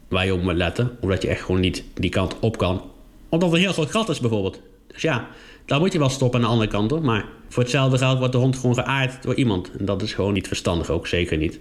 waar 0.08 0.26
je 0.26 0.34
op 0.34 0.42
moet 0.42 0.54
letten. 0.54 0.98
Omdat 1.02 1.22
je 1.22 1.28
echt 1.28 1.42
gewoon 1.42 1.62
niet 1.62 1.84
die 1.94 2.10
kant 2.10 2.40
op 2.40 2.58
kan. 2.58 2.82
Omdat 3.30 3.54
er 3.54 3.60
heel 3.60 3.74
groot 3.74 3.92
gat 3.92 4.10
is 4.10 4.20
bijvoorbeeld. 4.20 4.62
Dus 4.88 5.02
ja, 5.02 5.28
daar 5.66 5.80
moet 5.80 5.94
je 5.94 6.00
wel 6.00 6.10
stoppen 6.10 6.40
aan 6.40 6.46
de 6.46 6.52
andere 6.52 6.70
kant 6.70 6.92
hoor. 6.92 7.02
Maar 7.02 7.26
voor 7.48 7.64
hetzelfde 7.64 7.98
geld 7.98 8.18
wordt 8.18 8.34
de 8.34 8.40
hond 8.40 8.58
gewoon 8.58 8.76
geaard 8.76 9.24
door 9.24 9.36
iemand. 9.36 9.72
En 9.80 9.86
dat 9.86 10.02
is 10.02 10.14
gewoon 10.14 10.34
niet 10.34 10.48
verstandig 10.48 10.90
ook, 10.90 11.08
zeker 11.08 11.38
niet. 11.38 11.60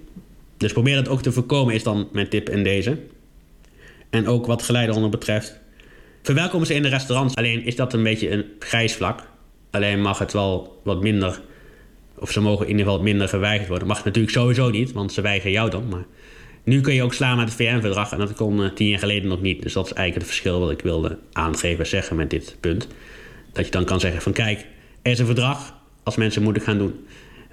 Dus 0.57 0.72
probeer 0.72 0.94
dat 0.94 1.09
ook 1.09 1.22
te 1.22 1.33
voorkomen 1.33 1.74
is 1.74 1.83
dan 1.83 2.09
mijn 2.12 2.29
tip 2.29 2.51
in 2.51 2.62
deze. 2.62 2.98
En 4.11 4.27
ook 4.27 4.46
wat 4.46 4.62
geleidehonden 4.62 5.11
betreft. 5.11 5.61
Verwelkom 6.28 6.64
ze 6.64 6.74
in 6.74 6.82
de 6.82 6.88
restaurants. 6.88 7.34
Alleen 7.34 7.64
is 7.64 7.76
dat 7.76 7.92
een 7.92 8.02
beetje 8.02 8.30
een 8.30 8.44
grijs 8.58 8.94
vlak. 8.94 9.22
Alleen 9.70 10.00
mag 10.00 10.18
het 10.18 10.32
wel 10.32 10.80
wat 10.84 11.02
minder 11.02 11.40
of 12.18 12.30
ze 12.30 12.40
mogen 12.40 12.64
in 12.64 12.70
ieder 12.70 12.86
geval 12.86 13.02
minder 13.02 13.28
geweigerd 13.28 13.68
worden. 13.68 13.88
Mag 13.88 14.04
natuurlijk 14.04 14.34
sowieso 14.34 14.70
niet, 14.70 14.92
want 14.92 15.12
ze 15.12 15.20
weigeren 15.20 15.52
jou 15.52 15.70
dan. 15.70 15.88
Maar 15.88 16.04
nu 16.62 16.80
kun 16.80 16.94
je 16.94 17.02
ook 17.02 17.14
slaan 17.14 17.36
met 17.36 17.48
het 17.48 17.56
VN-verdrag 17.56 18.12
en 18.12 18.18
dat 18.18 18.34
kon 18.34 18.60
uh, 18.60 18.70
tien 18.70 18.88
jaar 18.88 18.98
geleden 18.98 19.28
nog 19.28 19.40
niet. 19.40 19.62
Dus 19.62 19.72
dat 19.72 19.86
is 19.86 19.92
eigenlijk 19.92 20.26
het 20.26 20.36
verschil 20.36 20.60
wat 20.60 20.70
ik 20.70 20.80
wilde 20.80 21.18
aangeven 21.32 21.86
zeggen 21.86 22.16
met 22.16 22.30
dit 22.30 22.56
punt. 22.60 22.88
Dat 23.52 23.64
je 23.64 23.70
dan 23.70 23.84
kan 23.84 24.00
zeggen 24.00 24.22
van 24.22 24.32
kijk, 24.32 24.66
er 25.02 25.10
is 25.12 25.18
een 25.18 25.26
verdrag 25.26 25.74
als 26.02 26.16
mensen 26.16 26.42
moeten 26.42 26.62
gaan 26.62 26.78
doen. 26.78 27.06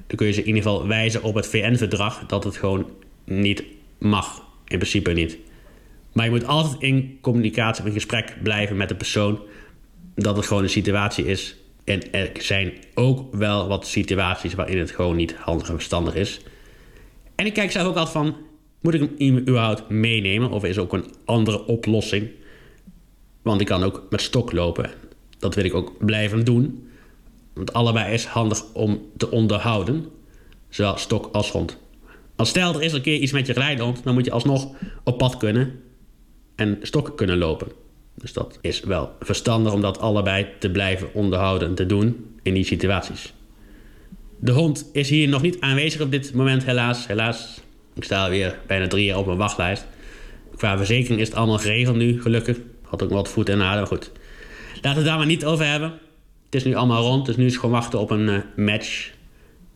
Dan 0.08 0.18
kun 0.18 0.28
je 0.28 0.34
ze 0.34 0.42
in 0.42 0.48
ieder 0.48 0.62
geval 0.62 0.88
wijzen 0.88 1.24
op 1.24 1.36
het 1.36 1.48
VN-verdrag 1.48 2.26
dat 2.28 2.44
het 2.44 2.58
gewoon 2.58 2.90
niet 3.24 3.64
mag. 3.98 4.44
In 4.68 4.78
principe 4.78 5.12
niet. 5.12 5.38
Maar 6.16 6.26
je 6.26 6.32
moet 6.32 6.48
altijd 6.48 6.82
in 6.82 7.18
communicatie 7.22 7.82
of 7.82 7.88
in 7.88 7.94
gesprek 7.94 8.38
blijven 8.44 8.78
met 8.78 8.90
de 8.90 8.96
persoon 8.96 9.40
dat 10.14 10.36
het 10.36 10.46
gewoon 10.46 10.64
een 10.64 10.70
situatie 10.70 11.26
is 11.26 11.56
en 11.84 12.12
er 12.12 12.30
zijn 12.40 12.74
ook 12.94 13.36
wel 13.36 13.68
wat 13.68 13.88
situaties 13.88 14.54
waarin 14.54 14.78
het 14.78 14.92
gewoon 14.92 15.16
niet 15.16 15.36
handig 15.36 15.68
en 15.68 15.74
verstandig 15.74 16.16
is. 16.16 16.42
En 17.36 17.46
ik 17.46 17.54
kijk 17.54 17.72
zelf 17.72 17.88
ook 17.88 17.96
altijd 17.96 18.14
van, 18.14 18.36
moet 18.82 18.94
ik 18.94 19.10
hem 19.18 19.38
überhaupt 19.38 19.90
meenemen? 19.90 20.50
Of 20.50 20.64
is 20.64 20.76
er 20.76 20.82
ook 20.82 20.94
een 20.94 21.14
andere 21.26 21.66
oplossing? 21.66 22.30
Want 23.42 23.62
ik 23.62 23.68
kan 23.68 23.84
ook 23.84 24.06
met 24.10 24.22
stok 24.22 24.52
lopen. 24.52 24.90
Dat 25.40 25.56
wil 25.56 25.66
ik 25.66 25.74
ook 25.74 26.06
blijven 26.06 26.46
doen. 26.46 26.90
Want 27.54 27.74
allebei 27.74 28.14
is 28.14 28.26
handig 28.26 28.74
om 28.74 29.02
te 29.18 29.32
onderhouden. 29.32 30.06
Zowel 30.70 30.98
stok 30.98 31.30
als 31.32 31.52
hond. 31.52 31.78
Als 32.36 32.50
stel 32.50 32.74
er 32.74 32.82
is 32.82 32.94
een 32.94 33.02
keer 33.02 33.20
iets 33.20 33.32
met 33.32 33.48
je 33.48 33.54
geleidehond, 33.54 34.04
dan 34.04 34.14
moet 34.14 34.26
je 34.26 34.32
alsnog 34.32 34.68
op 35.04 35.18
pad 35.18 35.38
kunnen 35.38 35.84
en 36.56 36.78
stokken 36.82 37.16
kunnen 37.16 37.38
lopen. 37.38 37.68
Dus 38.16 38.34
dat 38.34 38.60
is 38.62 38.80
wel 38.80 39.12
verstandig 39.20 39.74
om 39.74 39.82
dat 39.82 40.00
allebei 40.00 40.48
te 40.60 40.72
blijven 40.72 41.14
onderhouden 41.14 41.68
en 41.68 41.76
te 41.76 41.86
doen 41.86 42.36
in 42.44 42.54
die 42.54 42.64
situaties. 42.64 43.34
De 44.40 44.52
hond 44.52 44.90
is 44.94 45.10
hier 45.10 45.28
nog 45.28 45.42
niet 45.42 45.60
aanwezig 45.60 46.02
op 46.02 46.12
dit 46.12 46.34
moment, 46.34 46.66
helaas. 46.66 47.08
Helaas, 47.08 47.62
ik 47.94 48.04
sta 48.04 48.24
alweer 48.24 48.60
bijna 48.68 48.88
drie 48.88 49.06
jaar 49.06 49.18
op 49.18 49.26
mijn 49.26 49.38
wachtlijst. 49.38 49.86
Qua 50.56 50.78
verzekering 50.78 51.20
is 51.20 51.28
het 51.28 51.38
allemaal 51.38 51.58
geregeld 51.58 51.96
nu, 51.96 52.22
gelukkig. 52.22 52.58
Had 52.82 53.04
ook 53.04 53.10
wat 53.10 53.30
voet 53.30 53.50
in 53.50 53.62
aarde, 53.62 53.78
maar 53.78 53.88
goed. 53.88 54.12
Laten 54.74 54.90
we 54.92 54.96
het 54.96 55.06
daar 55.06 55.18
maar 55.18 55.26
niet 55.26 55.46
over 55.46 55.66
hebben. 55.66 55.90
Het 56.46 56.56
is 56.56 56.64
nu 56.64 56.76
allemaal 56.76 57.04
rond, 57.04 57.26
dus 57.26 57.36
nu 57.36 57.46
is 57.46 57.52
het 57.52 57.60
gewoon 57.60 57.76
wachten 57.76 58.00
op 58.00 58.10
een 58.10 58.28
uh, 58.28 58.66
match. 58.66 59.12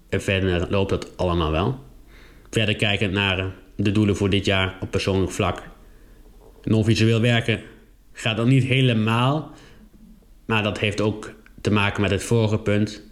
En 0.10 0.22
verder 0.22 0.68
loopt 0.70 0.92
het 0.92 1.18
allemaal 1.18 1.52
wel. 1.52 1.80
Verder 2.50 2.76
kijken 2.76 3.12
naar 3.12 3.40
uh, 3.40 3.46
de 3.76 3.92
doelen 3.92 4.16
voor 4.16 4.30
dit 4.30 4.46
jaar 4.46 4.78
op 4.82 4.92
persoonlijk 4.92 5.32
vlak. 5.32 5.69
Non-visueel 6.64 7.22
werken 7.22 7.62
gaat 8.14 8.38
dan 8.38 8.48
niet 8.48 8.64
helemaal. 8.64 9.52
Maar 10.46 10.64
dat 10.64 10.80
heeft 10.80 11.02
ook 11.02 11.34
te 11.62 11.72
maken 11.72 12.02
met 12.02 12.12
het 12.12 12.24
vorige 12.24 12.60
punt. 12.60 13.04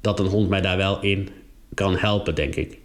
Dat 0.00 0.20
een 0.20 0.26
hond 0.26 0.48
mij 0.48 0.60
daar 0.60 0.76
wel 0.76 1.00
in 1.00 1.28
kan 1.74 1.96
helpen, 1.96 2.34
denk 2.34 2.54
ik. 2.54 2.78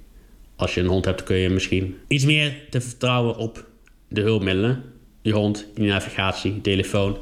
Als 0.55 0.73
je 0.73 0.81
een 0.81 0.87
hond 0.87 1.05
hebt, 1.05 1.23
kun 1.23 1.35
je 1.35 1.49
misschien 1.49 1.97
iets 2.07 2.25
meer 2.25 2.55
te 2.69 2.81
vertrouwen 2.81 3.35
op 3.35 3.65
de 4.07 4.21
hulpmiddelen. 4.21 4.83
Je 5.21 5.33
hond, 5.33 5.67
je 5.75 5.83
navigatie, 5.83 6.61
telefoon, 6.61 7.17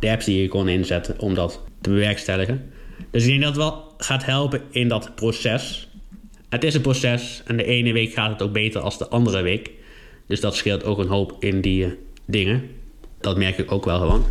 de 0.00 0.10
apps 0.10 0.24
die 0.24 0.42
je 0.42 0.48
kon 0.48 0.68
inzetten 0.68 1.18
om 1.18 1.34
dat 1.34 1.64
te 1.80 1.90
bewerkstelligen. 1.90 2.70
Dus 3.10 3.22
ik 3.22 3.28
denk 3.28 3.42
dat 3.42 3.54
het 3.54 3.62
wel 3.62 3.94
gaat 3.98 4.24
helpen 4.24 4.62
in 4.70 4.88
dat 4.88 5.14
proces. 5.14 5.88
Het 6.48 6.64
is 6.64 6.74
een 6.74 6.80
proces 6.80 7.42
en 7.46 7.56
de 7.56 7.64
ene 7.64 7.92
week 7.92 8.12
gaat 8.12 8.30
het 8.30 8.42
ook 8.42 8.52
beter 8.52 8.80
als 8.80 8.98
de 8.98 9.08
andere 9.08 9.42
week. 9.42 9.70
Dus 10.26 10.40
dat 10.40 10.56
scheelt 10.56 10.84
ook 10.84 10.98
een 10.98 11.08
hoop 11.08 11.36
in 11.40 11.60
die 11.60 11.84
uh, 11.84 11.92
dingen. 12.28 12.70
Dat 13.20 13.36
merk 13.36 13.58
ik 13.58 13.72
ook 13.72 13.84
wel 13.84 13.98
gewoon. 13.98 14.24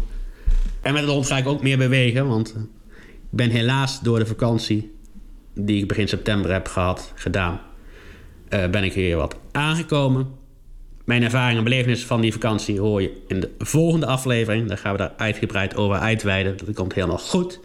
En 0.82 0.94
met 0.94 1.06
de 1.06 1.12
hond 1.12 1.28
ga 1.28 1.38
ik 1.38 1.48
ook 1.48 1.62
meer 1.62 1.78
bewegen, 1.78 2.28
want 2.28 2.54
uh, 2.58 2.62
ik 3.12 3.38
ben 3.38 3.50
helaas 3.50 4.02
door 4.02 4.20
de 4.20 4.26
vakantie 4.26 4.92
die 5.54 5.82
ik 5.82 5.88
begin 5.88 6.08
september 6.08 6.52
heb 6.52 6.68
gehad, 6.68 7.12
gedaan, 7.16 7.62
uh, 8.50 8.68
ben 8.70 8.84
ik 8.84 8.94
weer 8.94 9.18
wat 9.18 9.36
aangekomen. 9.52 10.28
Mijn 11.06 11.24
ervaringen 11.24 11.58
en 11.58 11.64
belevenissen 11.64 12.08
van 12.08 12.22
die 12.22 12.32
vakantie 12.32 12.80
hoor 12.80 13.02
je 13.02 13.22
in 13.28 13.40
de 13.40 13.50
volgende 13.58 14.06
aflevering. 14.06 14.68
Daar 14.68 14.78
gaan 14.78 14.92
we 14.92 14.98
daar 14.98 15.14
uitgebreid 15.18 15.76
over 15.76 15.98
uitweiden. 15.98 16.58
Dat 16.58 16.76
komt 16.76 16.94
helemaal 16.94 17.18
goed. 17.18 17.60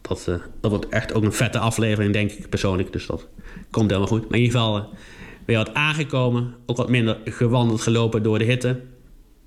Dat, 0.00 0.26
uh, 0.28 0.34
dat 0.60 0.70
wordt 0.70 0.88
echt 0.88 1.14
ook 1.14 1.22
een 1.22 1.32
vette 1.32 1.58
aflevering, 1.58 2.12
denk 2.12 2.30
ik 2.30 2.48
persoonlijk. 2.48 2.92
Dus 2.92 3.06
dat 3.06 3.28
komt 3.70 3.90
helemaal 3.90 4.10
goed. 4.10 4.28
Maar 4.28 4.38
in 4.38 4.44
ieder 4.44 4.60
geval 4.60 4.76
uh, 4.76 4.84
weer 5.44 5.56
wat 5.56 5.74
aangekomen. 5.74 6.54
Ook 6.66 6.76
wat 6.76 6.88
minder 6.88 7.18
gewandeld, 7.24 7.80
gelopen 7.80 8.22
door 8.22 8.38
de 8.38 8.44
hitte. 8.44 8.80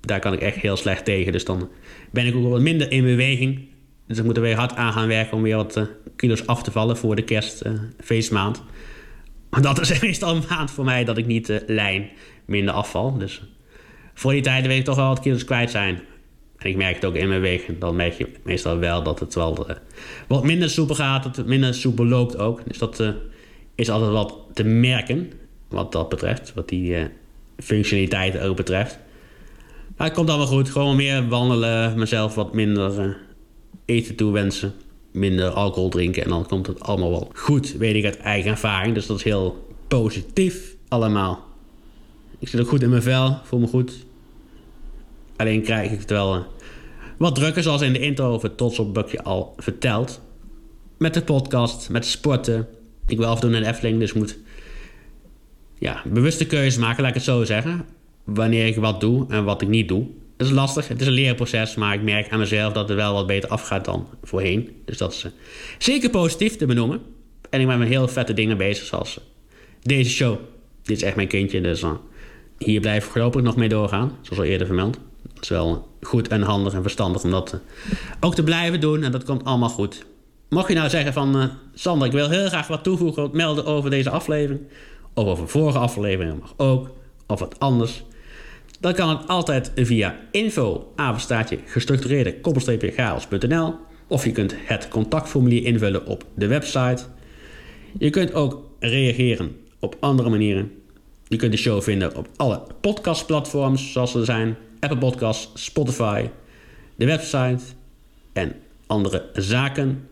Daar 0.00 0.20
kan 0.20 0.32
ik 0.32 0.40
echt 0.40 0.56
heel 0.56 0.76
slecht 0.76 1.04
tegen. 1.04 1.32
Dus 1.32 1.44
dan 1.44 1.70
ben 2.10 2.26
ik 2.26 2.34
ook 2.34 2.48
wat 2.48 2.60
minder 2.60 2.90
in 2.90 3.04
beweging. 3.04 3.68
Dus 4.06 4.18
ik 4.18 4.24
moet 4.24 4.36
er 4.36 4.42
weer 4.42 4.56
hard 4.56 4.74
aan 4.74 4.92
gaan 4.92 5.08
werken 5.08 5.36
om 5.36 5.42
weer 5.42 5.56
wat 5.56 5.76
uh, 5.76 5.84
kilo's 6.16 6.46
af 6.46 6.62
te 6.62 6.70
vallen 6.70 6.96
voor 6.96 7.16
de 7.16 7.24
kerstfeestmaand. 7.24 8.62
Maar 9.50 9.62
dat 9.62 9.80
is 9.80 10.00
meestal 10.00 10.34
een 10.36 10.42
maand 10.48 10.70
voor 10.70 10.84
mij 10.84 11.04
dat 11.04 11.18
ik 11.18 11.26
niet 11.26 11.48
uh, 11.48 11.56
lijn 11.66 12.10
minder 12.44 12.74
afval. 12.74 13.18
Dus 13.18 13.42
voor 14.14 14.32
die 14.32 14.42
tijd 14.42 14.66
weet 14.66 14.78
ik 14.78 14.84
toch 14.84 14.96
wel 14.96 15.08
wat 15.08 15.20
kilo's 15.20 15.44
kwijt 15.44 15.70
zijn. 15.70 16.00
En 16.58 16.68
ik 16.68 16.76
merk 16.76 16.94
het 16.94 17.04
ook 17.04 17.14
in 17.14 17.28
mijn 17.28 17.40
wegen. 17.40 17.78
Dan 17.78 17.96
merk 17.96 18.12
je 18.12 18.28
meestal 18.44 18.78
wel 18.78 19.02
dat 19.02 19.20
het 19.20 19.34
wel 19.34 19.66
wat 20.26 20.44
minder 20.44 20.70
soepel 20.70 20.94
gaat. 20.94 21.22
Dat 21.22 21.36
het 21.36 21.46
minder 21.46 21.74
soepel 21.74 22.06
loopt 22.06 22.38
ook. 22.38 22.60
Dus 22.66 22.78
dat 22.78 23.14
is 23.74 23.90
altijd 23.90 24.12
wat 24.12 24.38
te 24.52 24.64
merken. 24.64 25.32
Wat 25.68 25.92
dat 25.92 26.08
betreft. 26.08 26.54
Wat 26.54 26.68
die 26.68 26.98
uh, 26.98 27.04
functionaliteiten 27.58 28.42
ook 28.42 28.56
betreft. 28.56 28.98
Het 29.96 30.12
komt 30.12 30.28
allemaal 30.28 30.46
goed. 30.46 30.70
Gewoon 30.70 30.96
meer 30.96 31.28
wandelen. 31.28 31.98
Mezelf 31.98 32.34
wat 32.34 32.54
minder 32.54 33.16
eten 33.84 34.14
toewensen. 34.14 34.74
Minder 35.12 35.50
alcohol 35.50 35.88
drinken. 35.88 36.24
En 36.24 36.28
dan 36.28 36.46
komt 36.46 36.66
het 36.66 36.80
allemaal 36.80 37.10
wel 37.10 37.30
goed. 37.34 37.76
Weet 37.76 37.94
ik 37.94 38.04
uit 38.04 38.18
eigen 38.18 38.50
ervaring. 38.50 38.94
Dus 38.94 39.06
dat 39.06 39.16
is 39.16 39.22
heel 39.24 39.66
positief 39.88 40.76
allemaal. 40.88 41.44
Ik 42.38 42.48
zit 42.48 42.60
ook 42.60 42.68
goed 42.68 42.82
in 42.82 42.90
mijn 42.90 43.02
vel, 43.02 43.38
voel 43.44 43.60
me 43.60 43.66
goed. 43.66 43.92
Alleen 45.36 45.62
krijg 45.62 45.90
ik 45.90 45.98
het 45.98 46.10
wel 46.10 46.36
uh, 46.36 46.42
wat 47.18 47.34
drukker, 47.34 47.62
zoals 47.62 47.80
in 47.80 47.92
de 47.92 47.98
intro 47.98 48.32
over 48.32 48.54
Trots 48.54 48.78
op 48.78 48.94
Bukje 48.94 49.22
al 49.22 49.54
verteld. 49.56 50.20
Met 50.98 51.14
de 51.14 51.22
podcast, 51.22 51.90
met 51.90 52.06
sporten. 52.06 52.68
Ik 53.06 53.18
wil 53.18 53.26
afdoen 53.26 53.54
in 53.54 53.62
de 53.62 53.68
Efteling, 53.68 53.98
dus 53.98 54.12
moet 54.12 54.38
ja, 55.78 56.02
bewuste 56.04 56.46
keuzes 56.46 56.76
maken, 56.76 57.00
laat 57.00 57.08
ik 57.08 57.16
het 57.16 57.24
zo 57.24 57.44
zeggen. 57.44 57.86
Wanneer 58.26 58.66
ik 58.66 58.76
wat 58.76 59.00
doe 59.00 59.26
en 59.28 59.44
wat 59.44 59.62
ik 59.62 59.68
niet 59.68 59.88
doe. 59.88 60.06
Het 60.36 60.46
is 60.46 60.52
lastig, 60.52 60.88
het 60.88 61.00
is 61.00 61.06
een 61.06 61.12
leerproces, 61.12 61.74
maar 61.74 61.94
ik 61.94 62.02
merk 62.02 62.30
aan 62.30 62.38
mezelf 62.38 62.72
dat 62.72 62.88
het 62.88 62.96
wel 62.96 63.12
wat 63.12 63.26
beter 63.26 63.48
afgaat 63.48 63.84
dan 63.84 64.08
voorheen. 64.22 64.76
Dus 64.84 64.98
dat 64.98 65.12
is 65.12 65.24
uh, 65.24 65.30
zeker 65.78 66.10
positief 66.10 66.56
te 66.56 66.66
benoemen. 66.66 67.00
En 67.50 67.60
ik 67.60 67.66
ben 67.66 67.78
met 67.78 67.88
heel 67.88 68.08
vette 68.08 68.34
dingen 68.34 68.56
bezig, 68.56 68.84
zoals 68.84 69.18
uh, 69.18 69.24
deze 69.82 70.10
show. 70.10 70.38
Dit 70.82 70.96
is 70.96 71.02
echt 71.02 71.16
mijn 71.16 71.28
kindje, 71.28 71.60
dus 71.60 71.82
uh, 71.82 71.90
hier 72.58 72.80
blijf 72.80 73.04
ik 73.04 73.10
voorlopig 73.10 73.42
nog 73.42 73.56
mee 73.56 73.68
doorgaan, 73.68 74.12
zoals 74.20 74.38
al 74.38 74.44
eerder 74.44 74.66
vermeld. 74.66 74.98
Het 75.34 75.42
is 75.42 75.48
wel 75.48 75.88
goed 76.00 76.28
en 76.28 76.42
handig 76.42 76.72
en 76.72 76.82
verstandig 76.82 77.24
om 77.24 77.30
dat 77.30 77.60
ook 78.20 78.34
te 78.34 78.42
blijven 78.42 78.80
doen 78.80 79.02
en 79.02 79.12
dat 79.12 79.24
komt 79.24 79.44
allemaal 79.44 79.68
goed. 79.68 80.04
Mocht 80.48 80.68
je 80.68 80.74
nou 80.74 80.88
zeggen 80.88 81.12
van, 81.12 81.50
Sander, 81.74 82.06
ik 82.06 82.12
wil 82.12 82.28
heel 82.28 82.48
graag 82.48 82.66
wat 82.66 82.84
toevoegen, 82.84 83.22
wat 83.22 83.32
melden 83.32 83.64
over 83.64 83.90
deze 83.90 84.10
aflevering, 84.10 84.60
of 85.14 85.26
over 85.26 85.48
vorige 85.48 85.78
afleveringen 85.78 86.38
mag 86.38 86.54
ook, 86.56 86.90
of 87.26 87.40
wat 87.40 87.58
anders, 87.58 88.02
dan 88.80 88.94
kan 88.94 89.08
het 89.08 89.28
altijd 89.28 89.72
via 89.74 90.18
info, 90.30 90.92
gestructureerde, 91.66 92.38
chaos.nl, 92.94 93.74
of 94.06 94.24
je 94.24 94.32
kunt 94.32 94.54
het 94.58 94.88
contactformulier 94.88 95.64
invullen 95.64 96.06
op 96.06 96.24
de 96.34 96.46
website. 96.46 97.04
Je 97.98 98.10
kunt 98.10 98.34
ook 98.34 98.70
reageren 98.78 99.56
op 99.80 99.96
andere 100.00 100.30
manieren. 100.30 100.72
Je 101.28 101.36
kunt 101.36 101.52
de 101.52 101.58
show 101.58 101.82
vinden 101.82 102.16
op 102.16 102.28
alle 102.36 102.62
podcastplatforms 102.80 103.92
zoals 103.92 104.14
er 104.14 104.24
zijn. 104.24 104.56
Apple 104.80 104.98
Podcasts, 104.98 105.64
Spotify, 105.64 106.28
de 106.96 107.06
website 107.06 107.64
en 108.32 108.54
andere 108.86 109.30
zaken. 109.32 110.08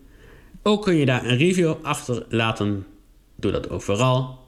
Ook 0.62 0.82
kun 0.82 0.94
je 0.94 1.06
daar 1.06 1.24
een 1.24 1.36
review 1.36 1.74
achterlaten. 1.82 2.86
Doe 3.36 3.52
dat 3.52 3.70
ook 3.70 3.82
vooral. 3.82 4.38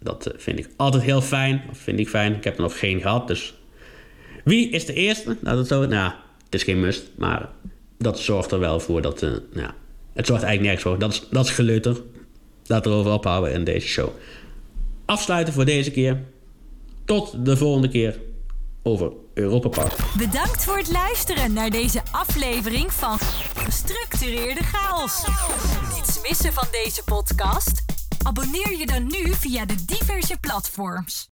Dat 0.00 0.32
vind 0.36 0.58
ik 0.58 0.68
altijd 0.76 1.02
heel 1.02 1.20
fijn. 1.20 1.62
Of 1.70 1.78
vind 1.78 1.98
ik 1.98 2.08
fijn. 2.08 2.34
Ik 2.34 2.44
heb 2.44 2.56
er 2.56 2.62
nog 2.62 2.78
geen 2.78 3.00
gehad. 3.00 3.28
Dus 3.28 3.54
wie 4.46 4.70
is 4.70 4.86
de 4.86 4.92
eerste? 4.92 5.36
Nou, 5.40 5.56
dat 5.56 5.66
zo, 5.66 5.86
nou, 5.86 6.12
het 6.44 6.54
is 6.54 6.62
geen 6.62 6.80
must. 6.80 7.04
Maar 7.16 7.48
dat 7.98 8.18
zorgt 8.18 8.52
er 8.52 8.58
wel 8.58 8.80
voor 8.80 9.02
dat... 9.02 9.22
Uh, 9.22 9.30
het 10.12 10.26
zorgt 10.26 10.42
eigenlijk 10.42 10.60
nergens 10.60 10.82
voor. 10.82 10.98
Dat 10.98 11.12
is, 11.12 11.22
dat 11.30 11.44
is 11.44 11.50
geleuter. 11.50 11.96
Laten 12.66 12.90
we 12.90 12.96
erover 12.96 13.12
ophouden 13.12 13.52
in 13.52 13.64
deze 13.64 13.86
show 13.86 14.08
afsluiten 15.06 15.54
voor 15.54 15.64
deze 15.64 15.90
keer. 15.90 16.22
Tot 17.04 17.44
de 17.44 17.56
volgende 17.56 17.88
keer 17.88 18.20
over 18.82 19.12
Europa 19.34 19.68
Park. 19.68 19.96
Bedankt 20.16 20.64
voor 20.64 20.76
het 20.76 20.90
luisteren 20.90 21.52
naar 21.52 21.70
deze 21.70 22.02
aflevering 22.10 22.92
van 22.92 23.18
Gestructureerde 23.54 24.62
Chaos. 24.62 25.24
Niets 25.94 26.20
missen 26.28 26.52
van 26.52 26.68
deze 26.70 27.02
podcast? 27.04 27.84
Abonneer 28.22 28.78
je 28.78 28.86
dan 28.86 29.02
nu 29.06 29.34
via 29.34 29.64
de 29.64 29.84
diverse 29.84 30.36
platforms. 30.40 31.24